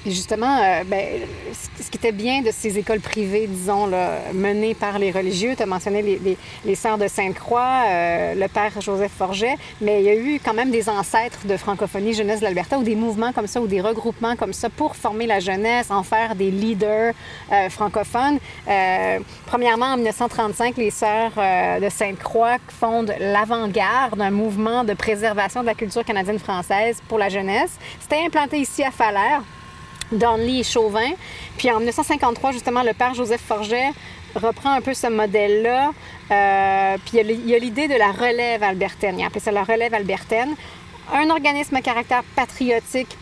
Justement, 0.04 0.58
euh, 0.58 0.82
ben, 0.84 1.20
ce 1.52 1.88
qui 1.88 1.96
était 1.96 2.10
bien 2.10 2.42
de 2.42 2.50
ces 2.50 2.76
écoles 2.76 2.98
privées, 2.98 3.46
disons, 3.46 3.86
là, 3.86 4.18
menées 4.34 4.74
par 4.74 4.98
les 4.98 5.12
religieux, 5.12 5.54
tu 5.56 5.62
as 5.62 5.66
mentionné 5.66 6.02
les, 6.02 6.36
les, 6.64 6.74
Sœurs 6.74 6.98
de 6.98 7.06
Sainte-Croix, 7.06 7.84
euh, 7.86 8.34
le 8.34 8.48
Père 8.48 8.80
Joseph 8.80 9.12
Forget, 9.16 9.54
mais 9.80 10.00
il 10.00 10.06
y 10.06 10.08
a 10.08 10.16
eu 10.16 10.40
quand 10.44 10.54
même 10.54 10.72
des 10.72 10.88
ancêtres 10.88 11.46
de 11.46 11.56
francophonie 11.56 12.14
jeunesse 12.14 12.40
de 12.40 12.46
l'Alberta 12.46 12.78
ou 12.78 12.82
des 12.82 12.96
mouvements 12.96 13.32
comme 13.32 13.46
ça 13.46 13.60
ou 13.60 13.68
des 13.68 13.80
regroupements 13.80 14.34
comme 14.34 14.52
ça 14.52 14.68
pour 14.70 14.96
former 14.96 15.26
la 15.26 15.38
jeunesse, 15.38 15.92
en 15.92 16.02
faire 16.02 16.34
des 16.34 16.50
leaders 16.50 17.14
euh, 17.52 17.68
francophones. 17.70 18.38
Premièrement, 19.46 19.86
en 19.86 19.96
1935, 19.96 20.78
les 20.78 20.90
Sœurs 20.90 21.32
de 21.80 21.88
Sainte-Croix 21.88 22.56
fondent 22.68 23.14
l'avant-garde, 23.20 24.20
un 24.20 24.30
mouvement 24.30 24.82
de 24.82 24.94
préservation 24.94 25.60
de 25.60 25.66
la 25.66 25.74
culture 25.74 26.04
canadienne-française 26.04 27.00
pour 27.08 27.18
la 27.18 27.28
jeunesse. 27.28 27.78
C'était 28.00 28.24
implanté 28.24 28.58
ici 28.58 28.82
à 28.82 28.90
Falaire. 28.90 29.42
Donley 30.10 30.60
et 30.60 30.64
Chauvin. 30.64 31.10
Puis 31.56 31.70
en 31.70 31.78
1953, 31.78 32.52
justement, 32.52 32.82
le 32.82 32.92
père 32.92 33.14
Joseph 33.14 33.40
Forget 33.40 33.92
reprend 34.34 34.72
un 34.72 34.80
peu 34.80 34.94
ce 34.94 35.06
modèle-là. 35.06 35.90
Euh, 36.30 36.96
puis 37.04 37.18
il 37.20 37.48
y 37.48 37.54
a 37.54 37.58
l'idée 37.58 37.88
de 37.88 37.94
la 37.94 38.12
relève 38.12 38.62
albertaine. 38.62 39.18
Il 39.18 39.22
a 39.22 39.26
appelé 39.26 39.40
ça 39.40 39.52
la 39.52 39.64
relève 39.64 39.94
albertaine. 39.94 40.54
Un 41.12 41.30
organisme 41.30 41.76
à 41.76 41.82
caractère 41.82 42.22
patriotique 42.36 43.16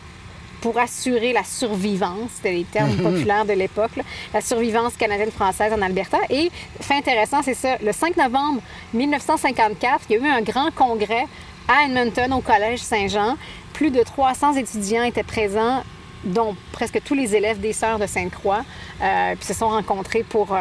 pour 0.60 0.78
assurer 0.78 1.32
la 1.32 1.42
survivance, 1.42 2.30
c'était 2.36 2.52
les 2.52 2.64
termes 2.64 2.96
populaires 3.02 3.44
de 3.44 3.52
l'époque, 3.52 3.92
la 4.32 4.40
survivance 4.40 4.94
canadienne-française 4.96 5.72
en 5.72 5.82
Alberta. 5.82 6.18
Et, 6.28 6.50
fait 6.80 6.94
intéressant, 6.94 7.42
c'est 7.42 7.54
ça, 7.54 7.76
le 7.82 7.92
5 7.92 8.16
novembre 8.16 8.60
1954, 8.92 10.04
il 10.08 10.16
y 10.16 10.18
a 10.18 10.22
eu 10.22 10.28
un 10.28 10.42
grand 10.42 10.70
congrès 10.74 11.26
à 11.68 11.84
Edmonton, 11.84 12.32
au 12.34 12.40
Collège 12.40 12.80
Saint-Jean. 12.80 13.36
Plus 13.72 13.90
de 13.90 14.02
300 14.02 14.54
étudiants 14.56 15.04
étaient 15.04 15.22
présents, 15.22 15.82
dont 16.24 16.54
presque 16.72 17.00
tous 17.04 17.14
les 17.14 17.34
élèves 17.36 17.60
des 17.60 17.72
Sœurs 17.72 17.98
de 17.98 18.06
Sainte-Croix, 18.06 18.62
euh, 19.02 19.34
puis 19.36 19.46
se 19.46 19.54
sont 19.54 19.68
rencontrés 19.68 20.22
pour... 20.22 20.52
euh, 20.54 20.58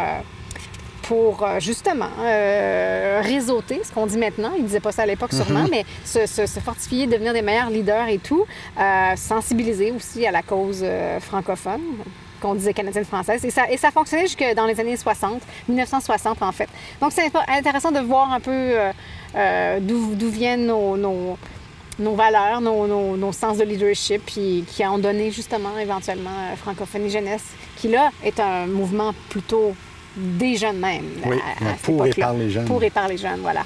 pour 1.04 1.42
euh, 1.44 1.60
justement 1.60 2.10
euh, 2.20 3.20
réseauter, 3.24 3.82
ce 3.84 3.92
qu'on 3.92 4.06
dit 4.06 4.18
maintenant. 4.20 4.52
Ils 4.56 4.62
ne 4.62 4.68
disaient 4.68 4.80
pas 4.80 4.92
ça 4.92 5.02
à 5.02 5.06
l'époque 5.08 5.34
sûrement, 5.34 5.66
mais 5.72 5.84
se, 6.06 6.28
se- 6.28 6.46
se 6.46 6.60
fortifier, 6.60 7.08
devenir 7.08 7.34
des 7.34 7.42
meilleurs 7.42 7.72
leaders 7.72 8.10
et 8.10 8.20
tout. 8.20 8.46
Sensibiliser 9.16 9.92
aussi 9.92 10.28
à 10.28 10.32
la 10.32 10.44
cause 10.44 10.86
francophone 11.22 11.82
qu'on 12.42 12.54
disait 12.54 12.74
canadienne-française. 12.74 13.44
Et 13.44 13.50
ça, 13.50 13.70
et 13.72 13.78
ça 13.78 13.90
fonctionnait 13.92 14.28
jusque 14.28 14.46
dans 14.56 14.66
les 14.66 14.80
années 14.80 14.96
60, 14.96 15.42
1960 15.68 16.42
en 16.44 16.52
fait. 16.52 16.70
Donc 17.02 17.12
c'est 17.12 17.32
intéressant 17.48 17.92
de 17.92 18.00
voir 18.00 18.32
un 18.32 18.40
peu 18.40 18.52
euh, 19.36 19.80
d'où 19.82 20.14
d'où 20.16 20.30
viennent 20.30 20.68
nos, 20.68 20.96
nos, 20.96 21.38
nos 22.00 22.16
valeurs, 22.16 22.62
nos, 22.62 22.88
nos- 22.88 23.18
nos 23.18 23.32
sens 23.32 23.58
de 23.58 23.64
leadership, 23.64 24.22
puis 24.26 24.64
qui 24.68 24.86
ont 24.86 24.98
donné 24.98 25.32
justement 25.32 25.78
éventuellement 25.78 26.56
Francophonie 26.58 27.10
Jeunesse, 27.10 27.44
qui 27.78 27.90
là 27.90 28.10
est 28.24 28.40
un 28.40 28.66
mouvement 28.66 29.14
plutôt 29.30 29.74
des 30.18 30.56
jeunes 30.58 30.80
même. 30.80 31.06
Oui, 31.26 31.38
à- 31.38 31.66
à 31.66 31.72
cette 31.74 31.82
pour 31.82 32.06
et 32.06 32.10
par 32.12 32.34
les 32.34 32.50
jeunes. 32.50 32.66
Pour 32.66 32.84
et 32.84 32.90
par 32.90 33.08
les 33.08 33.18
jeunes, 33.18 33.40
voilà. 33.42 33.64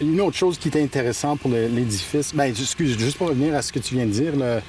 Une 0.00 0.20
autre 0.20 0.36
chose 0.36 0.58
qui 0.58 0.68
était 0.68 0.82
intéressante 0.82 1.40
pour 1.40 1.50
l'édifice, 1.50 2.34
ben, 2.34 2.44
excuse, 2.44 2.98
juste 2.98 3.16
pour 3.16 3.28
revenir 3.28 3.54
à 3.54 3.62
ce 3.62 3.72
que 3.72 3.78
tu 3.78 3.94
viens 3.94 4.04
de 4.06 4.10
dire, 4.10 4.32
le, 4.36 4.60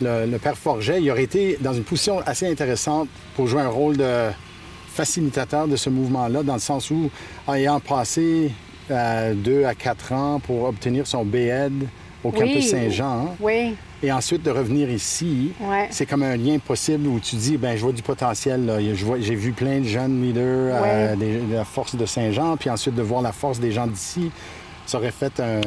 le- 0.00 0.26
le 0.30 0.38
père 0.38 0.56
Forget, 0.56 1.00
il 1.02 1.10
aurait 1.10 1.24
été 1.24 1.58
dans 1.60 1.72
une 1.74 1.82
position 1.82 2.20
assez 2.24 2.46
intéressante 2.46 3.08
pour 3.34 3.48
jouer 3.48 3.62
un 3.62 3.68
rôle 3.68 3.96
de 3.96 4.28
facilitateur 4.92 5.66
de 5.68 5.76
ce 5.76 5.90
mouvement-là, 5.90 6.42
dans 6.42 6.54
le 6.54 6.60
sens 6.60 6.90
où, 6.90 7.10
ayant 7.52 7.80
passé 7.80 8.50
euh, 8.90 9.34
deux 9.34 9.64
à 9.64 9.74
quatre 9.74 10.12
ans 10.12 10.40
pour 10.40 10.64
obtenir 10.64 11.06
son 11.06 11.24
B.Ed 11.24 11.72
au 12.24 12.30
Oui. 12.30 12.38
campus 12.38 12.70
Saint-Jean, 12.70 13.34
Oui, 13.40 13.74
et 14.02 14.10
ensuite 14.12 14.42
de 14.42 14.50
revenir 14.50 14.90
ici, 14.90 15.52
Ouais. 15.60 15.86
c'est 15.90 16.06
comme 16.06 16.22
un 16.22 16.36
lien 16.36 16.58
possible 16.58 17.06
où 17.06 17.20
tu 17.20 17.36
dis, 17.36 17.56
ben 17.56 17.76
je 17.76 17.82
vois 17.82 17.92
du 17.92 18.02
potentiel. 18.02 18.66
là. 18.66 18.78
Je 18.80 19.04
vois- 19.04 19.20
J'ai 19.20 19.34
vu 19.34 19.52
plein 19.52 19.78
de 19.80 19.84
jeunes 19.84 20.20
leaders 20.22 20.80
euh, 20.84 21.16
des- 21.16 21.38
de 21.40 21.54
la 21.54 21.64
force 21.64 21.94
de 21.96 22.06
Saint-Jean, 22.06 22.56
puis 22.56 22.70
ensuite 22.70 22.94
de 22.94 23.02
voir 23.02 23.22
la 23.22 23.32
force 23.32 23.60
des 23.60 23.70
gens 23.72 23.86
d'ici, 23.86 24.30
ça 24.86 24.98
aurait 24.98 25.10
fait 25.12 25.38
un, 25.40 25.60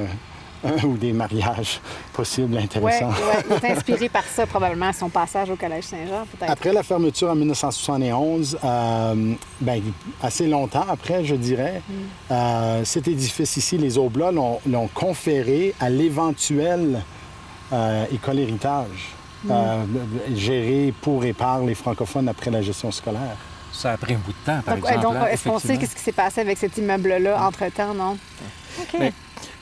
un 0.64 0.84
ou 0.86 0.98
des 0.98 1.12
mariages 1.14 1.80
possibles 2.14 2.54
ouais, 2.56 2.64
intéressants. 2.64 3.10
ouais. 3.10 3.46
Il 3.64 3.66
est 3.66 3.72
inspiré 3.78 4.10
par 4.10 4.24
ça 4.24 4.46
probablement, 4.46 4.88
à 4.88 4.94
son 4.94 5.10
passage 5.10 5.50
au 5.50 5.56
Collège 5.56 5.86
Saint-Jean, 5.86 6.26
peut-être. 6.32 6.52
Après 6.52 6.72
la 6.74 6.84
fermeture 6.84 7.30
en 7.30 7.36
1971, 7.36 8.58
euh, 8.64 9.34
ben, 9.60 9.82
assez 10.22 10.48
longtemps 10.48 10.86
après, 10.90 11.26
je 11.26 11.36
dirais, 11.36 11.82
Mm. 11.88 11.94
euh, 12.32 12.86
cet 12.86 13.08
édifice 13.08 13.58
ici, 13.58 13.78
les 13.78 13.98
Oblats, 13.98 14.32
l'ont 14.32 14.88
conféré 14.94 15.74
à 15.80 15.90
l'éventuelle 15.90 17.02
euh, 17.74 18.06
école 18.12 18.40
héritage, 18.40 19.16
Mm. 19.44 19.50
euh, 19.52 19.84
gérée 20.36 20.94
pour 21.02 21.24
et 21.26 21.34
par 21.34 21.62
les 21.62 21.74
francophones 21.74 22.28
après 22.30 22.52
la 22.52 22.62
gestion 22.62 22.92
scolaire. 22.92 23.38
Ça 23.74 23.94
a 23.94 23.98
pris 23.98 24.14
un 24.14 24.18
bout 24.18 24.34
de 24.34 24.46
temps, 24.46 24.62
par 24.64 24.76
Donc, 24.76 24.86
exemple. 24.86 25.02
donc, 25.02 25.16
hein, 25.16 25.28
est-ce 25.32 25.46
qu'on 25.50 25.58
sait 25.58 25.78
qu'est-ce 25.78 25.96
qui 25.96 26.02
s'est 26.02 26.12
passé 26.12 26.42
avec 26.42 26.58
cet 26.58 26.78
immeuble-là 26.78 27.42
entre-temps, 27.48 27.94
non? 27.94 28.18
OK. 28.80 29.00
Mais- 29.00 29.14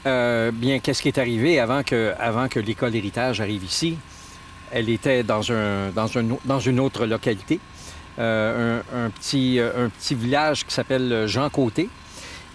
Euh, 0.05 0.51
bien, 0.51 0.79
qu'est-ce 0.79 1.01
qui 1.01 1.09
est 1.09 1.17
arrivé 1.17 1.59
avant 1.59 1.83
que, 1.83 2.59
l'école 2.59 2.95
héritage 2.95 3.41
arrive 3.41 3.63
ici? 3.63 3.97
Elle 4.71 4.89
était 4.89 5.23
dans, 5.23 5.41
une 5.41 6.79
autre 6.79 7.05
localité, 7.05 7.59
euh, 8.19 8.81
un, 8.93 9.05
un 9.05 9.09
petit, 9.09 9.59
euh, 9.59 9.85
un 9.85 9.89
petit 9.89 10.15
village 10.15 10.65
qui 10.65 10.73
s'appelle 10.73 11.25
Jean 11.27 11.49
Côté. 11.49 11.89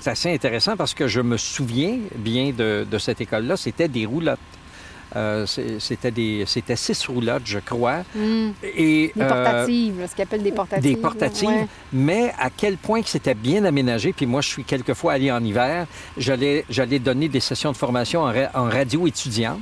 C'est 0.00 0.10
assez 0.10 0.32
intéressant 0.32 0.76
parce 0.76 0.94
que 0.94 1.08
je 1.08 1.20
me 1.20 1.36
souviens 1.36 1.98
bien 2.16 2.52
de, 2.56 2.86
de 2.90 2.98
cette 2.98 3.20
école-là. 3.20 3.56
C'était 3.56 3.88
des 3.88 4.06
roulottes. 4.06 4.38
Euh, 5.16 5.46
c'était 5.46 6.10
des, 6.10 6.44
c'était 6.46 6.76
six 6.76 7.06
roulottes, 7.06 7.42
je 7.46 7.58
crois. 7.60 8.02
Hmm. 8.14 8.50
Et, 8.62 9.12
Des 9.14 9.22
euh, 9.22 9.28
portatives, 9.28 10.06
ce 10.10 10.14
qu'ils 10.14 10.22
appellent 10.24 10.42
des 10.42 10.52
portatives. 10.52 10.82
des 10.94 10.96
portatives, 11.00 11.48
ouais. 11.48 11.66
mais 11.92 12.32
à 12.38 12.50
quel 12.50 12.76
point 12.76 13.00
que 13.02 13.08
c'était 13.08 13.34
bien 13.34 13.64
aménagé. 13.64 14.12
Puis 14.12 14.26
moi, 14.26 14.40
je 14.40 14.48
suis 14.48 14.64
quelquefois 14.64 15.12
allé 15.14 15.30
en 15.30 15.42
hiver. 15.44 15.86
J'allais, 16.16 16.64
j'allais 16.68 16.98
donner 16.98 17.28
des 17.28 17.40
sessions 17.40 17.70
de 17.72 17.76
formation 17.76 18.22
en, 18.22 18.32
ra- 18.32 18.50
en 18.54 18.64
radio 18.68 19.06
étudiante. 19.06 19.60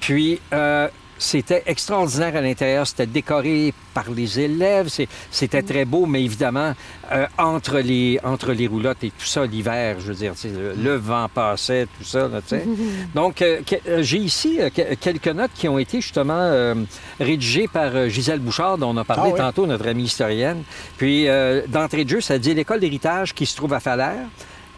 Puis 0.00 0.40
euh, 0.52 0.88
c'était 1.18 1.62
extraordinaire 1.66 2.36
à 2.36 2.40
l'intérieur. 2.40 2.86
C'était 2.86 3.06
décoré 3.06 3.72
par 3.92 4.10
les 4.10 4.40
élèves. 4.40 4.88
C'était 5.30 5.62
très 5.62 5.84
beau, 5.84 6.06
mais 6.06 6.22
évidemment, 6.22 6.74
euh, 7.12 7.26
entre, 7.38 7.78
les, 7.78 8.18
entre 8.24 8.52
les 8.52 8.66
roulottes 8.66 9.04
et 9.04 9.10
tout 9.10 9.26
ça, 9.26 9.46
l'hiver, 9.46 9.96
je 10.00 10.08
veux 10.08 10.14
dire, 10.14 10.34
le, 10.44 10.74
le, 10.74 10.96
vent 10.96 11.28
passait, 11.32 11.86
tout 11.98 12.04
ça. 12.04 12.28
Là, 12.28 12.40
Donc, 13.14 13.42
euh, 13.42 13.60
euh, 13.88 14.02
j'ai 14.02 14.18
ici 14.18 14.58
quelques 15.00 15.28
notes 15.28 15.52
qui 15.54 15.68
ont 15.68 15.78
été 15.78 16.00
justement 16.00 16.74
rédigées 17.20 17.68
par 17.68 18.08
Gisèle 18.08 18.40
Bouchard, 18.40 18.78
dont 18.78 18.90
on 18.90 18.96
a 18.96 19.04
parlé 19.04 19.32
ah 19.34 19.38
tantôt, 19.38 19.66
notre 19.66 19.86
amie 19.86 20.04
historienne. 20.04 20.62
Puis, 20.96 21.26
d'entrée 21.68 22.04
de 22.04 22.10
jeu, 22.10 22.20
ça 22.20 22.38
dit 22.38 22.54
l'école 22.54 22.80
d'héritage 22.80 23.34
qui 23.34 23.46
se 23.46 23.56
trouve 23.56 23.72
à 23.72 23.80
Falaire 23.80 24.26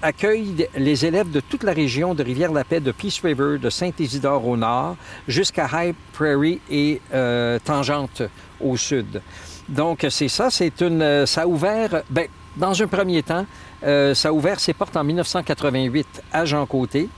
accueille 0.02 0.68
les 0.76 1.06
élèves 1.06 1.30
de 1.30 1.40
toute 1.40 1.62
la 1.62 1.72
région 1.72 2.14
de 2.14 2.22
Rivière-la-Paix, 2.22 2.80
de 2.80 2.92
Peace 2.92 3.20
River, 3.22 3.58
de 3.58 3.70
Saint-Isidore 3.70 4.46
au 4.46 4.56
nord, 4.56 4.96
jusqu'à 5.28 5.68
High 5.72 5.94
Prairie 6.12 6.60
et 6.70 7.00
euh, 7.12 7.58
Tangente 7.64 8.22
au 8.60 8.76
sud. 8.76 9.20
Donc, 9.68 10.06
c'est 10.10 10.28
ça. 10.28 10.50
C'est 10.50 10.80
une, 10.80 11.02
euh, 11.02 11.26
ça 11.26 11.42
a 11.42 11.46
ouvert, 11.46 12.02
ben, 12.10 12.26
dans 12.56 12.80
un 12.80 12.86
premier 12.86 13.22
temps, 13.22 13.46
euh, 13.84 14.14
ça 14.14 14.28
a 14.28 14.32
ouvert 14.32 14.60
ses 14.60 14.72
portes 14.72 14.96
en 14.96 15.04
1988 15.04 16.22
à 16.32 16.44
Jean 16.44 16.66
Côté. 16.66 17.08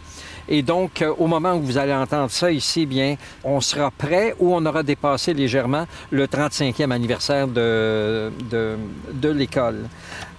Et 0.49 0.63
donc, 0.63 1.03
euh, 1.03 1.13
au 1.19 1.27
moment 1.27 1.55
où 1.55 1.61
vous 1.61 1.79
allez 1.79 1.93
entendre 1.93 2.31
ça 2.31 2.51
ici, 2.51 2.87
bien, 2.87 3.17
on 3.45 3.61
sera 3.61 3.91
prêt 3.91 4.35
ou 4.39 4.55
on 4.55 4.65
aura 4.65 4.83
dépassé 4.83 5.35
légèrement 5.35 5.87
le 6.11 6.27
35e 6.27 6.91
anniversaire 6.91 7.47
de, 7.49 8.33
de, 8.51 8.77
de 9.13 9.29
l'école. 9.29 9.89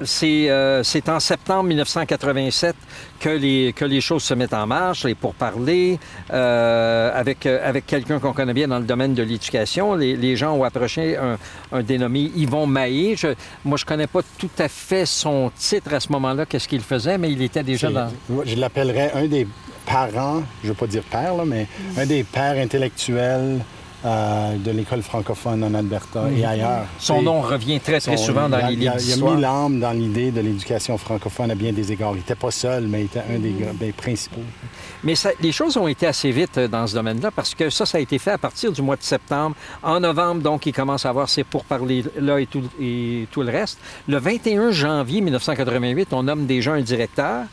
C'est 0.01 0.49
euh, 0.49 0.81
en 1.07 1.19
septembre 1.19 1.63
1987 1.63 2.75
que 3.19 3.29
les, 3.29 3.73
que 3.73 3.83
les 3.83 3.99
choses 3.99 4.23
se 4.23 4.33
mettent 4.33 4.53
en 4.53 4.65
marche, 4.65 5.03
les 5.03 5.15
pourparlers, 5.15 5.99
euh, 6.31 7.11
avec, 7.13 7.45
euh, 7.45 7.59
avec 7.67 7.85
quelqu'un 7.85 8.19
qu'on 8.19 8.31
connaît 8.31 8.53
bien 8.53 8.69
dans 8.69 8.79
le 8.79 8.85
domaine 8.85 9.13
de 9.13 9.23
l'éducation. 9.23 9.95
Les, 9.95 10.15
les, 10.15 10.37
gens 10.37 10.53
ont 10.53 10.63
approché 10.63 11.17
un, 11.17 11.37
un 11.71 11.83
dénommé 11.83 12.31
Yvon 12.35 12.65
Maillé. 12.65 13.15
Je, 13.17 13.27
moi, 13.65 13.77
je 13.77 13.85
connais 13.85 14.07
pas 14.07 14.21
tout 14.37 14.49
à 14.57 14.69
fait 14.69 15.05
son 15.05 15.51
titre 15.55 15.93
à 15.93 15.99
ce 15.99 16.11
moment-là, 16.13 16.45
qu'est-ce 16.45 16.67
qu'il 16.67 16.81
faisait, 16.81 17.17
mais 17.17 17.31
il 17.31 17.41
était 17.41 17.63
déjà 17.63 17.91
dans... 17.91 18.09
Je 18.45 18.55
l'appellerais 18.55 19.11
un 19.13 19.25
des 19.25 19.45
parents, 19.89 20.43
je 20.61 20.67
ne 20.67 20.73
veux 20.73 20.77
pas 20.77 20.87
dire 20.87 21.03
père, 21.03 21.35
là, 21.35 21.43
mais 21.45 21.67
un 21.97 22.05
des 22.05 22.23
pères 22.23 22.57
intellectuels 22.57 23.59
euh, 24.05 24.55
de 24.55 24.71
l'école 24.71 25.01
francophone 25.01 25.61
en 25.61 25.73
Alberta 25.73 26.29
et 26.29 26.39
mhm. 26.39 26.45
ailleurs. 26.45 26.85
Son 26.99 27.21
nom 27.21 27.41
revient 27.41 27.81
très, 27.81 27.99
très 27.99 28.15
souvent 28.15 28.47
dans 28.47 28.65
les 28.65 28.77
livres 28.77 28.95
Il 28.97 29.11
a 29.11 29.35
mis 29.35 29.41
l'âme 29.41 29.81
dans 29.81 29.91
l'idée 29.91 30.31
de 30.31 30.39
l'éducation 30.39 30.97
francophone 30.97 31.51
à 31.51 31.55
bien 31.55 31.73
des 31.73 31.91
égards. 31.91 32.11
Il 32.13 32.19
n'était 32.19 32.35
pas 32.35 32.49
seul, 32.49 32.87
mais 32.87 33.01
il 33.01 33.05
était 33.07 33.23
un 33.29 33.39
des, 33.39 33.53
des 33.73 33.91
principaux. 33.91 34.39
Mais 35.03 35.15
ça, 35.15 35.31
les 35.41 35.51
choses 35.51 35.75
ont 35.75 35.87
été 35.89 36.07
assez 36.07 36.31
vite 36.31 36.57
euh, 36.57 36.69
dans 36.69 36.87
ce 36.87 36.93
domaine-là 36.93 37.31
parce 37.31 37.53
que 37.53 37.69
ça, 37.69 37.85
ça 37.85 37.97
a 37.97 38.01
été 38.01 38.19
fait 38.19 38.31
à 38.31 38.37
partir 38.37 38.71
du 38.71 38.81
mois 38.81 38.95
de 38.95 39.03
septembre. 39.03 39.57
En 39.83 39.99
novembre, 39.99 40.41
donc, 40.41 40.65
il 40.65 40.71
commence 40.71 41.05
à 41.05 41.09
avoir 41.09 41.27
ses 41.27 41.43
pourparlers-là 41.43 42.39
et 42.39 42.45
tout, 42.45 42.63
et 42.79 43.27
tout 43.31 43.41
le 43.41 43.51
reste. 43.51 43.79
Le 44.07 44.17
21 44.17 44.71
janvier 44.71 45.19
1988, 45.19 46.13
on 46.13 46.23
nomme 46.23 46.45
déjà 46.45 46.71
un 46.71 46.81
directeur 46.81 47.43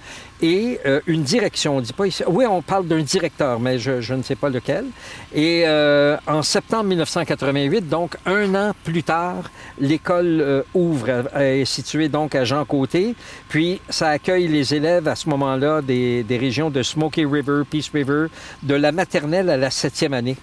et 0.42 0.79
euh, 0.87 1.01
une 1.07 1.22
direction. 1.22 1.77
On 1.77 1.81
dit 1.81 1.92
pas 1.92 2.07
ici. 2.07 2.22
Oui, 2.27 2.44
on 2.46 2.62
parle 2.62 2.87
d'un 2.87 3.01
directeur, 3.01 3.61
mais 3.61 3.79
je, 3.79 4.01
je, 4.01 4.14
ne 4.14 4.22
sais 4.22 4.37
pas 4.37 4.49
lequel. 4.49 4.87
Et 5.35 5.64
euh, 5.66 6.16
en 6.27 6.42
septembre 6.42 6.85
1988, 6.85 7.88
donc 7.88 8.16
un 8.27 8.55
an 8.55 8.72
plus 8.85 9.03
tard, 9.03 9.51
l'école 9.79 10.40
euh, 10.40 10.62
ouvre, 10.75 11.25
elle 11.35 11.61
est 11.61 11.64
située 11.64 12.09
donc 12.09 12.35
à 12.35 12.44
Jean 12.44 12.64
Côté. 12.64 13.14
Puis 13.49 13.81
ça 13.88 14.09
accueille 14.09 14.49
les 14.49 14.75
élèves 14.75 15.09
à 15.09 15.16
ce 15.16 15.29
moment-là 15.29 15.83
des, 15.83 16.22
des 16.22 16.38
régions 16.38 16.70
de 16.70 16.83
Smoky 16.83 17.25
River, 17.25 17.62
Peace 17.68 17.90
River, 17.92 18.27
de 18.62 18.75
la 18.75 18.92
maternelle 18.92 19.51
à 19.51 19.57
la 19.57 19.70
septième 19.70 20.12
année. 20.12 20.37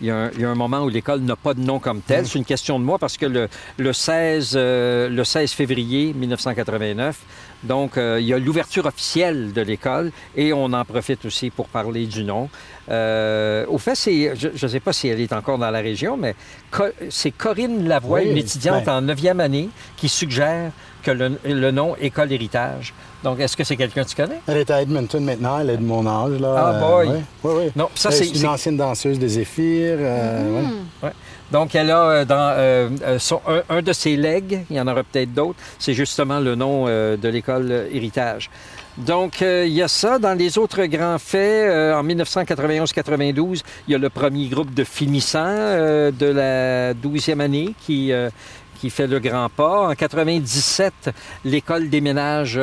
Il 0.00 0.08
y, 0.08 0.10
a 0.10 0.16
un, 0.16 0.30
il 0.32 0.40
y, 0.40 0.44
a 0.44 0.50
un, 0.50 0.54
moment 0.54 0.82
où 0.82 0.90
l'école 0.90 1.20
n'a 1.20 1.36
pas 1.36 1.54
de 1.54 1.60
nom 1.60 1.78
comme 1.78 2.02
tel. 2.02 2.22
Mm. 2.22 2.26
C'est 2.26 2.38
une 2.38 2.44
question 2.44 2.78
de 2.78 2.84
moi 2.84 2.98
parce 2.98 3.16
que 3.16 3.24
le, 3.24 3.48
le 3.78 3.92
16, 3.92 4.52
euh, 4.54 5.08
le 5.08 5.24
16 5.24 5.52
février 5.52 6.12
1989, 6.12 7.16
donc 7.66 7.96
euh, 7.96 8.18
il 8.20 8.26
y 8.26 8.32
a 8.32 8.38
l'ouverture 8.38 8.86
officielle 8.86 9.52
de 9.52 9.60
l'école 9.60 10.12
et 10.36 10.52
on 10.52 10.72
en 10.72 10.84
profite 10.84 11.24
aussi 11.24 11.50
pour 11.50 11.68
parler 11.68 12.06
du 12.06 12.24
nom. 12.24 12.48
Euh, 12.90 13.66
au 13.68 13.78
fait, 13.78 13.94
c'est, 13.94 14.34
je 14.36 14.48
ne 14.48 14.70
sais 14.70 14.80
pas 14.80 14.92
si 14.92 15.08
elle 15.08 15.20
est 15.20 15.32
encore 15.32 15.58
dans 15.58 15.70
la 15.70 15.80
région, 15.80 16.16
mais 16.16 16.34
co 16.70 16.84
c'est 17.10 17.32
Corinne 17.32 17.86
Lavoie, 17.88 18.20
oui, 18.20 18.30
une 18.30 18.36
étudiante 18.36 18.84
ben... 18.84 18.98
en 18.98 19.00
neuvième 19.02 19.40
année, 19.40 19.68
qui 19.96 20.08
suggère 20.08 20.70
que 21.02 21.10
le, 21.10 21.38
le 21.44 21.70
nom 21.70 21.96
École 22.00 22.32
Héritage 22.32 22.94
donc, 23.26 23.40
est-ce 23.40 23.56
que 23.56 23.64
c'est 23.64 23.76
quelqu'un 23.76 24.04
que 24.04 24.10
tu 24.10 24.14
connais? 24.14 24.40
Elle 24.46 24.58
est 24.58 24.70
à 24.70 24.82
Edmonton 24.82 25.24
maintenant, 25.24 25.58
elle 25.58 25.70
est 25.70 25.76
de 25.76 25.82
mon 25.82 26.06
âge. 26.06 26.38
Là. 26.38 26.54
Ah, 26.56 26.80
boy! 26.80 27.08
oui, 27.08 27.18
oui, 27.42 27.52
oui. 27.56 27.72
Non, 27.74 27.88
ça, 27.92 28.12
c'est 28.12 28.28
une 28.28 28.46
ancienne 28.46 28.76
danseuse 28.76 29.18
de 29.18 29.26
Zéphyr. 29.26 29.96
Euh, 29.98 30.62
mmh. 30.62 31.04
ouais. 31.04 31.12
Donc, 31.50 31.74
elle 31.74 31.90
a 31.90 32.02
euh, 32.02 32.24
dans 32.24 32.54
euh, 32.56 33.18
son, 33.18 33.40
un, 33.68 33.82
de 33.82 33.92
ses 33.92 34.16
legs, 34.16 34.64
il 34.68 34.76
y 34.76 34.80
en 34.80 34.86
aura 34.88 35.04
peut-être 35.04 35.32
d'autres, 35.32 35.58
c'est 35.78 35.94
justement 35.94 36.40
le 36.40 36.54
nom 36.54 36.86
euh, 36.88 37.16
de 37.16 37.28
l'école 37.28 37.86
Héritage. 37.92 38.50
Donc, 38.98 39.42
il 39.42 39.68
y 39.68 39.82
a 39.82 39.88
ça. 39.88 40.18
Dans 40.18 40.32
les 40.32 40.56
autres 40.56 40.86
grands 40.86 41.18
faits, 41.18 41.94
en 41.94 42.02
1991-92, 42.02 43.62
il 43.86 43.92
y 43.92 43.94
a 43.94 43.98
le 43.98 44.08
premier 44.08 44.48
groupe 44.48 44.72
de 44.72 44.84
finissants 44.84 45.54
de 45.54 46.26
la 46.26 46.94
12e 46.94 47.40
année 47.40 47.74
qui, 47.78 48.10
qui 48.80 48.88
fait 48.88 49.06
le 49.06 49.20
grand 49.20 49.50
pas. 49.50 49.90
En 49.90 49.94
97, 49.94 51.10
l'école 51.44 51.90
déménage 51.90 52.58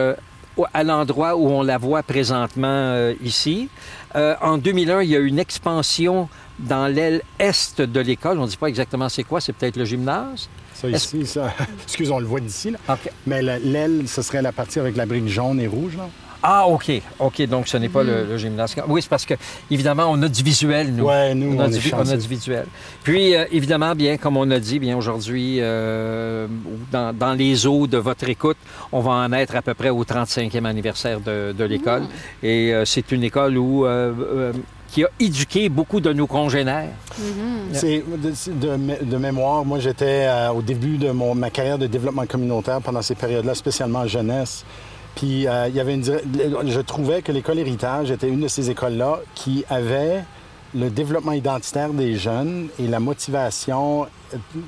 à 0.73 0.83
l'endroit 0.83 1.35
où 1.35 1.47
on 1.47 1.63
la 1.63 1.77
voit 1.77 2.03
présentement 2.03 2.67
euh, 2.67 3.13
ici. 3.23 3.69
Euh, 4.15 4.35
en 4.41 4.57
2001, 4.57 5.01
il 5.01 5.09
y 5.09 5.15
a 5.15 5.19
eu 5.19 5.27
une 5.27 5.39
expansion 5.39 6.29
dans 6.59 6.87
l'aile 6.87 7.21
est 7.39 7.81
de 7.81 7.99
l'école. 7.99 8.39
On 8.39 8.43
ne 8.43 8.47
dit 8.47 8.57
pas 8.57 8.67
exactement 8.67 9.09
c'est 9.09 9.23
quoi, 9.23 9.41
c'est 9.41 9.53
peut-être 9.53 9.77
le 9.77 9.85
gymnase. 9.85 10.49
Ça 10.73 10.89
ici, 10.89 11.25
ça. 11.25 11.53
Excusez, 11.83 12.11
on 12.11 12.19
le 12.19 12.25
voit 12.25 12.39
d'ici. 12.39 12.73
Okay. 12.87 13.09
Mais 13.25 13.41
l'aile, 13.41 14.07
ce 14.07 14.21
serait 14.21 14.41
la 14.41 14.51
partie 14.51 14.79
avec 14.79 14.95
la 14.95 15.05
brique 15.05 15.27
jaune 15.27 15.59
et 15.59 15.67
rouge. 15.67 15.97
Là. 15.97 16.09
Ah, 16.43 16.67
OK. 16.67 16.91
OK, 17.19 17.41
donc 17.47 17.69
ce 17.69 17.77
n'est 17.77 17.87
pas 17.87 18.03
le, 18.03 18.25
le, 18.25 18.37
gymnase. 18.37 18.75
Oui, 18.87 19.01
c'est 19.01 19.09
parce 19.09 19.25
que, 19.25 19.35
évidemment, 19.71 20.07
on 20.09 20.21
a 20.21 20.27
du 20.27 20.43
visuel, 20.43 20.93
nous. 20.93 21.05
Oui, 21.07 21.33
nous, 21.35 21.55
on, 21.55 21.59
a, 21.59 21.65
on, 21.67 21.69
du, 21.69 21.79
on 21.93 22.09
a, 22.09 22.17
du, 22.17 22.27
visuel. 22.27 22.65
Puis, 23.01 23.33
euh, 23.33 23.45
évidemment, 23.51 23.95
bien, 23.95 24.17
comme 24.17 24.35
on 24.35 24.51
a 24.51 24.59
dit, 24.59 24.77
bien, 24.77 24.97
aujourd'hui, 24.97 25.57
euh, 25.61 26.47
dans, 26.91 27.15
dans, 27.15 27.33
les 27.33 27.65
eaux 27.65 27.87
de 27.87 27.97
votre 27.97 28.27
écoute, 28.27 28.57
on 28.91 28.99
va 28.99 29.11
en 29.11 29.31
être 29.31 29.55
à 29.55 29.61
peu 29.61 29.73
près 29.73 29.89
au 29.89 30.03
35e 30.03 30.65
anniversaire 30.65 31.21
de, 31.21 31.53
de 31.57 31.63
l'école. 31.63 32.01
Mmh. 32.01 32.45
Et 32.45 32.73
euh, 32.73 32.83
c'est 32.83 33.11
une 33.13 33.23
école 33.23 33.57
où 33.57 33.85
euh, 33.85 34.51
qui 34.93 35.03
a 35.03 35.09
éduqué 35.19 35.69
beaucoup 35.69 35.99
de 35.99 36.13
nos 36.13 36.27
congénères. 36.27 36.93
Mm 37.17 37.23
-hmm. 37.23 37.73
C'est 37.73 38.03
de, 38.25 38.29
de, 38.65 39.05
de, 39.11 39.17
mémoire. 39.17 39.65
Moi, 39.65 39.79
j'étais 39.79 40.27
euh, 40.27 40.57
au 40.57 40.61
début 40.61 40.97
de 40.97 41.09
mon, 41.11 41.33
ma 41.33 41.49
carrière 41.49 41.79
de 41.79 41.87
développement 41.87 42.27
communautaire 42.27 42.79
pendant 42.87 43.01
ces 43.01 43.15
périodes-là, 43.15 43.55
spécialement 43.55 44.01
en 44.05 44.07
jeunesse. 44.07 44.53
Puis 45.15 45.47
euh, 45.47 45.67
il 45.67 45.75
y 45.75 45.79
avait 45.79 45.93
une 45.93 46.03
je 46.03 46.79
trouvais 46.79 47.21
que 47.21 47.31
l'école 47.31 47.59
héritage 47.59 48.11
était 48.11 48.29
une 48.29 48.41
de 48.41 48.47
ces 48.47 48.69
écoles-là 48.69 49.19
qui 49.35 49.63
avait 49.69 50.23
le 50.75 50.89
développement 50.89 51.33
identitaire 51.33 51.93
des 51.93 52.15
jeunes 52.15 52.67
et 52.79 52.87
la 52.87 52.99
motivation 52.99 54.07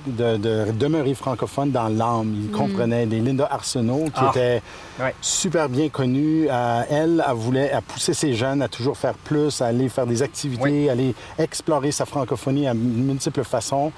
de, 0.06 0.38
de 0.38 0.72
demeurer 0.72 1.16
francophone 1.16 1.72
dans 1.72 1.88
l'âme. 1.88 2.34
Il 2.36 2.50
mmh. 2.50 2.52
comprenait 2.52 3.06
des 3.06 3.20
Linda 3.20 3.48
Arsenault 3.50 4.06
qui 4.14 4.22
ah. 4.22 4.30
était 4.30 4.62
ouais. 5.00 5.16
super 5.22 5.68
bien 5.68 5.90
connue. 5.90 6.48
Euh, 6.50 6.84
elle, 6.90 7.24
elle 7.28 7.34
voulait 7.34 7.72
elle 7.74 7.82
pousser 7.82 8.14
ses 8.14 8.34
jeunes 8.36 8.62
à 8.62 8.68
toujours 8.68 8.98
faire 8.98 9.16
plus, 9.16 9.62
à 9.62 9.68
aller 9.68 9.90
faire 9.90 10.06
des 10.06 10.22
activités, 10.22 10.64
oui. 10.64 10.90
aller 10.90 11.16
explorer 11.40 11.92
sa 11.92 12.06
francophonie 12.06 12.68
à 12.68 12.74
multiples 12.76 13.44
façons. 13.44 13.92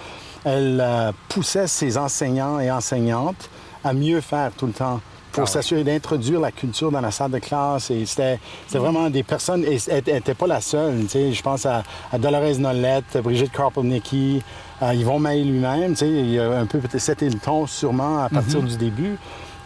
Elle 0.45 0.79
euh, 0.81 1.11
poussait 1.27 1.67
ses 1.67 1.97
enseignants 1.97 2.59
et 2.59 2.71
enseignantes 2.71 3.49
à 3.83 3.91
mieux 3.93 4.21
faire 4.21 4.51
tout 4.53 4.67
le 4.67 4.73
temps 4.73 5.01
pour 5.37 5.47
ah 5.47 5.51
s'assurer 5.51 5.83
d'introduire 5.83 6.39
la 6.39 6.51
culture 6.51 6.91
dans 6.91 6.99
la 7.01 7.11
salle 7.11 7.31
de 7.31 7.37
classe. 7.37 7.91
Et 7.91 8.05
c'était, 8.05 8.39
c'était 8.65 8.79
vraiment 8.79 9.07
des 9.09 9.21
personnes, 9.23 9.63
et 9.63 9.77
elle 9.87 10.03
n'était 10.15 10.33
pas 10.33 10.47
la 10.47 10.61
seule. 10.61 11.01
Tu 11.03 11.09
sais, 11.09 11.31
je 11.31 11.43
pense 11.43 11.65
à, 11.65 11.83
à 12.11 12.17
Dolores 12.17 12.57
Nolette, 12.57 13.17
Brigitte 13.23 13.51
Karpelnicki, 13.51 14.41
à 14.81 14.95
Yvon 14.95 15.19
Maé 15.19 15.43
lui-même. 15.43 15.91
Tu 15.91 15.97
sais, 15.97 16.09
il 16.09 16.31
y 16.31 16.39
a 16.39 16.57
un 16.57 16.65
peu 16.65 16.79
peut-être 16.79 16.99
c'était 16.99 17.29
le 17.29 17.37
ton 17.37 17.67
sûrement 17.67 18.23
à 18.23 18.29
partir 18.29 18.61
mm 18.61 18.65
-hmm. 18.65 18.69
du 18.69 18.77
début. 18.77 19.17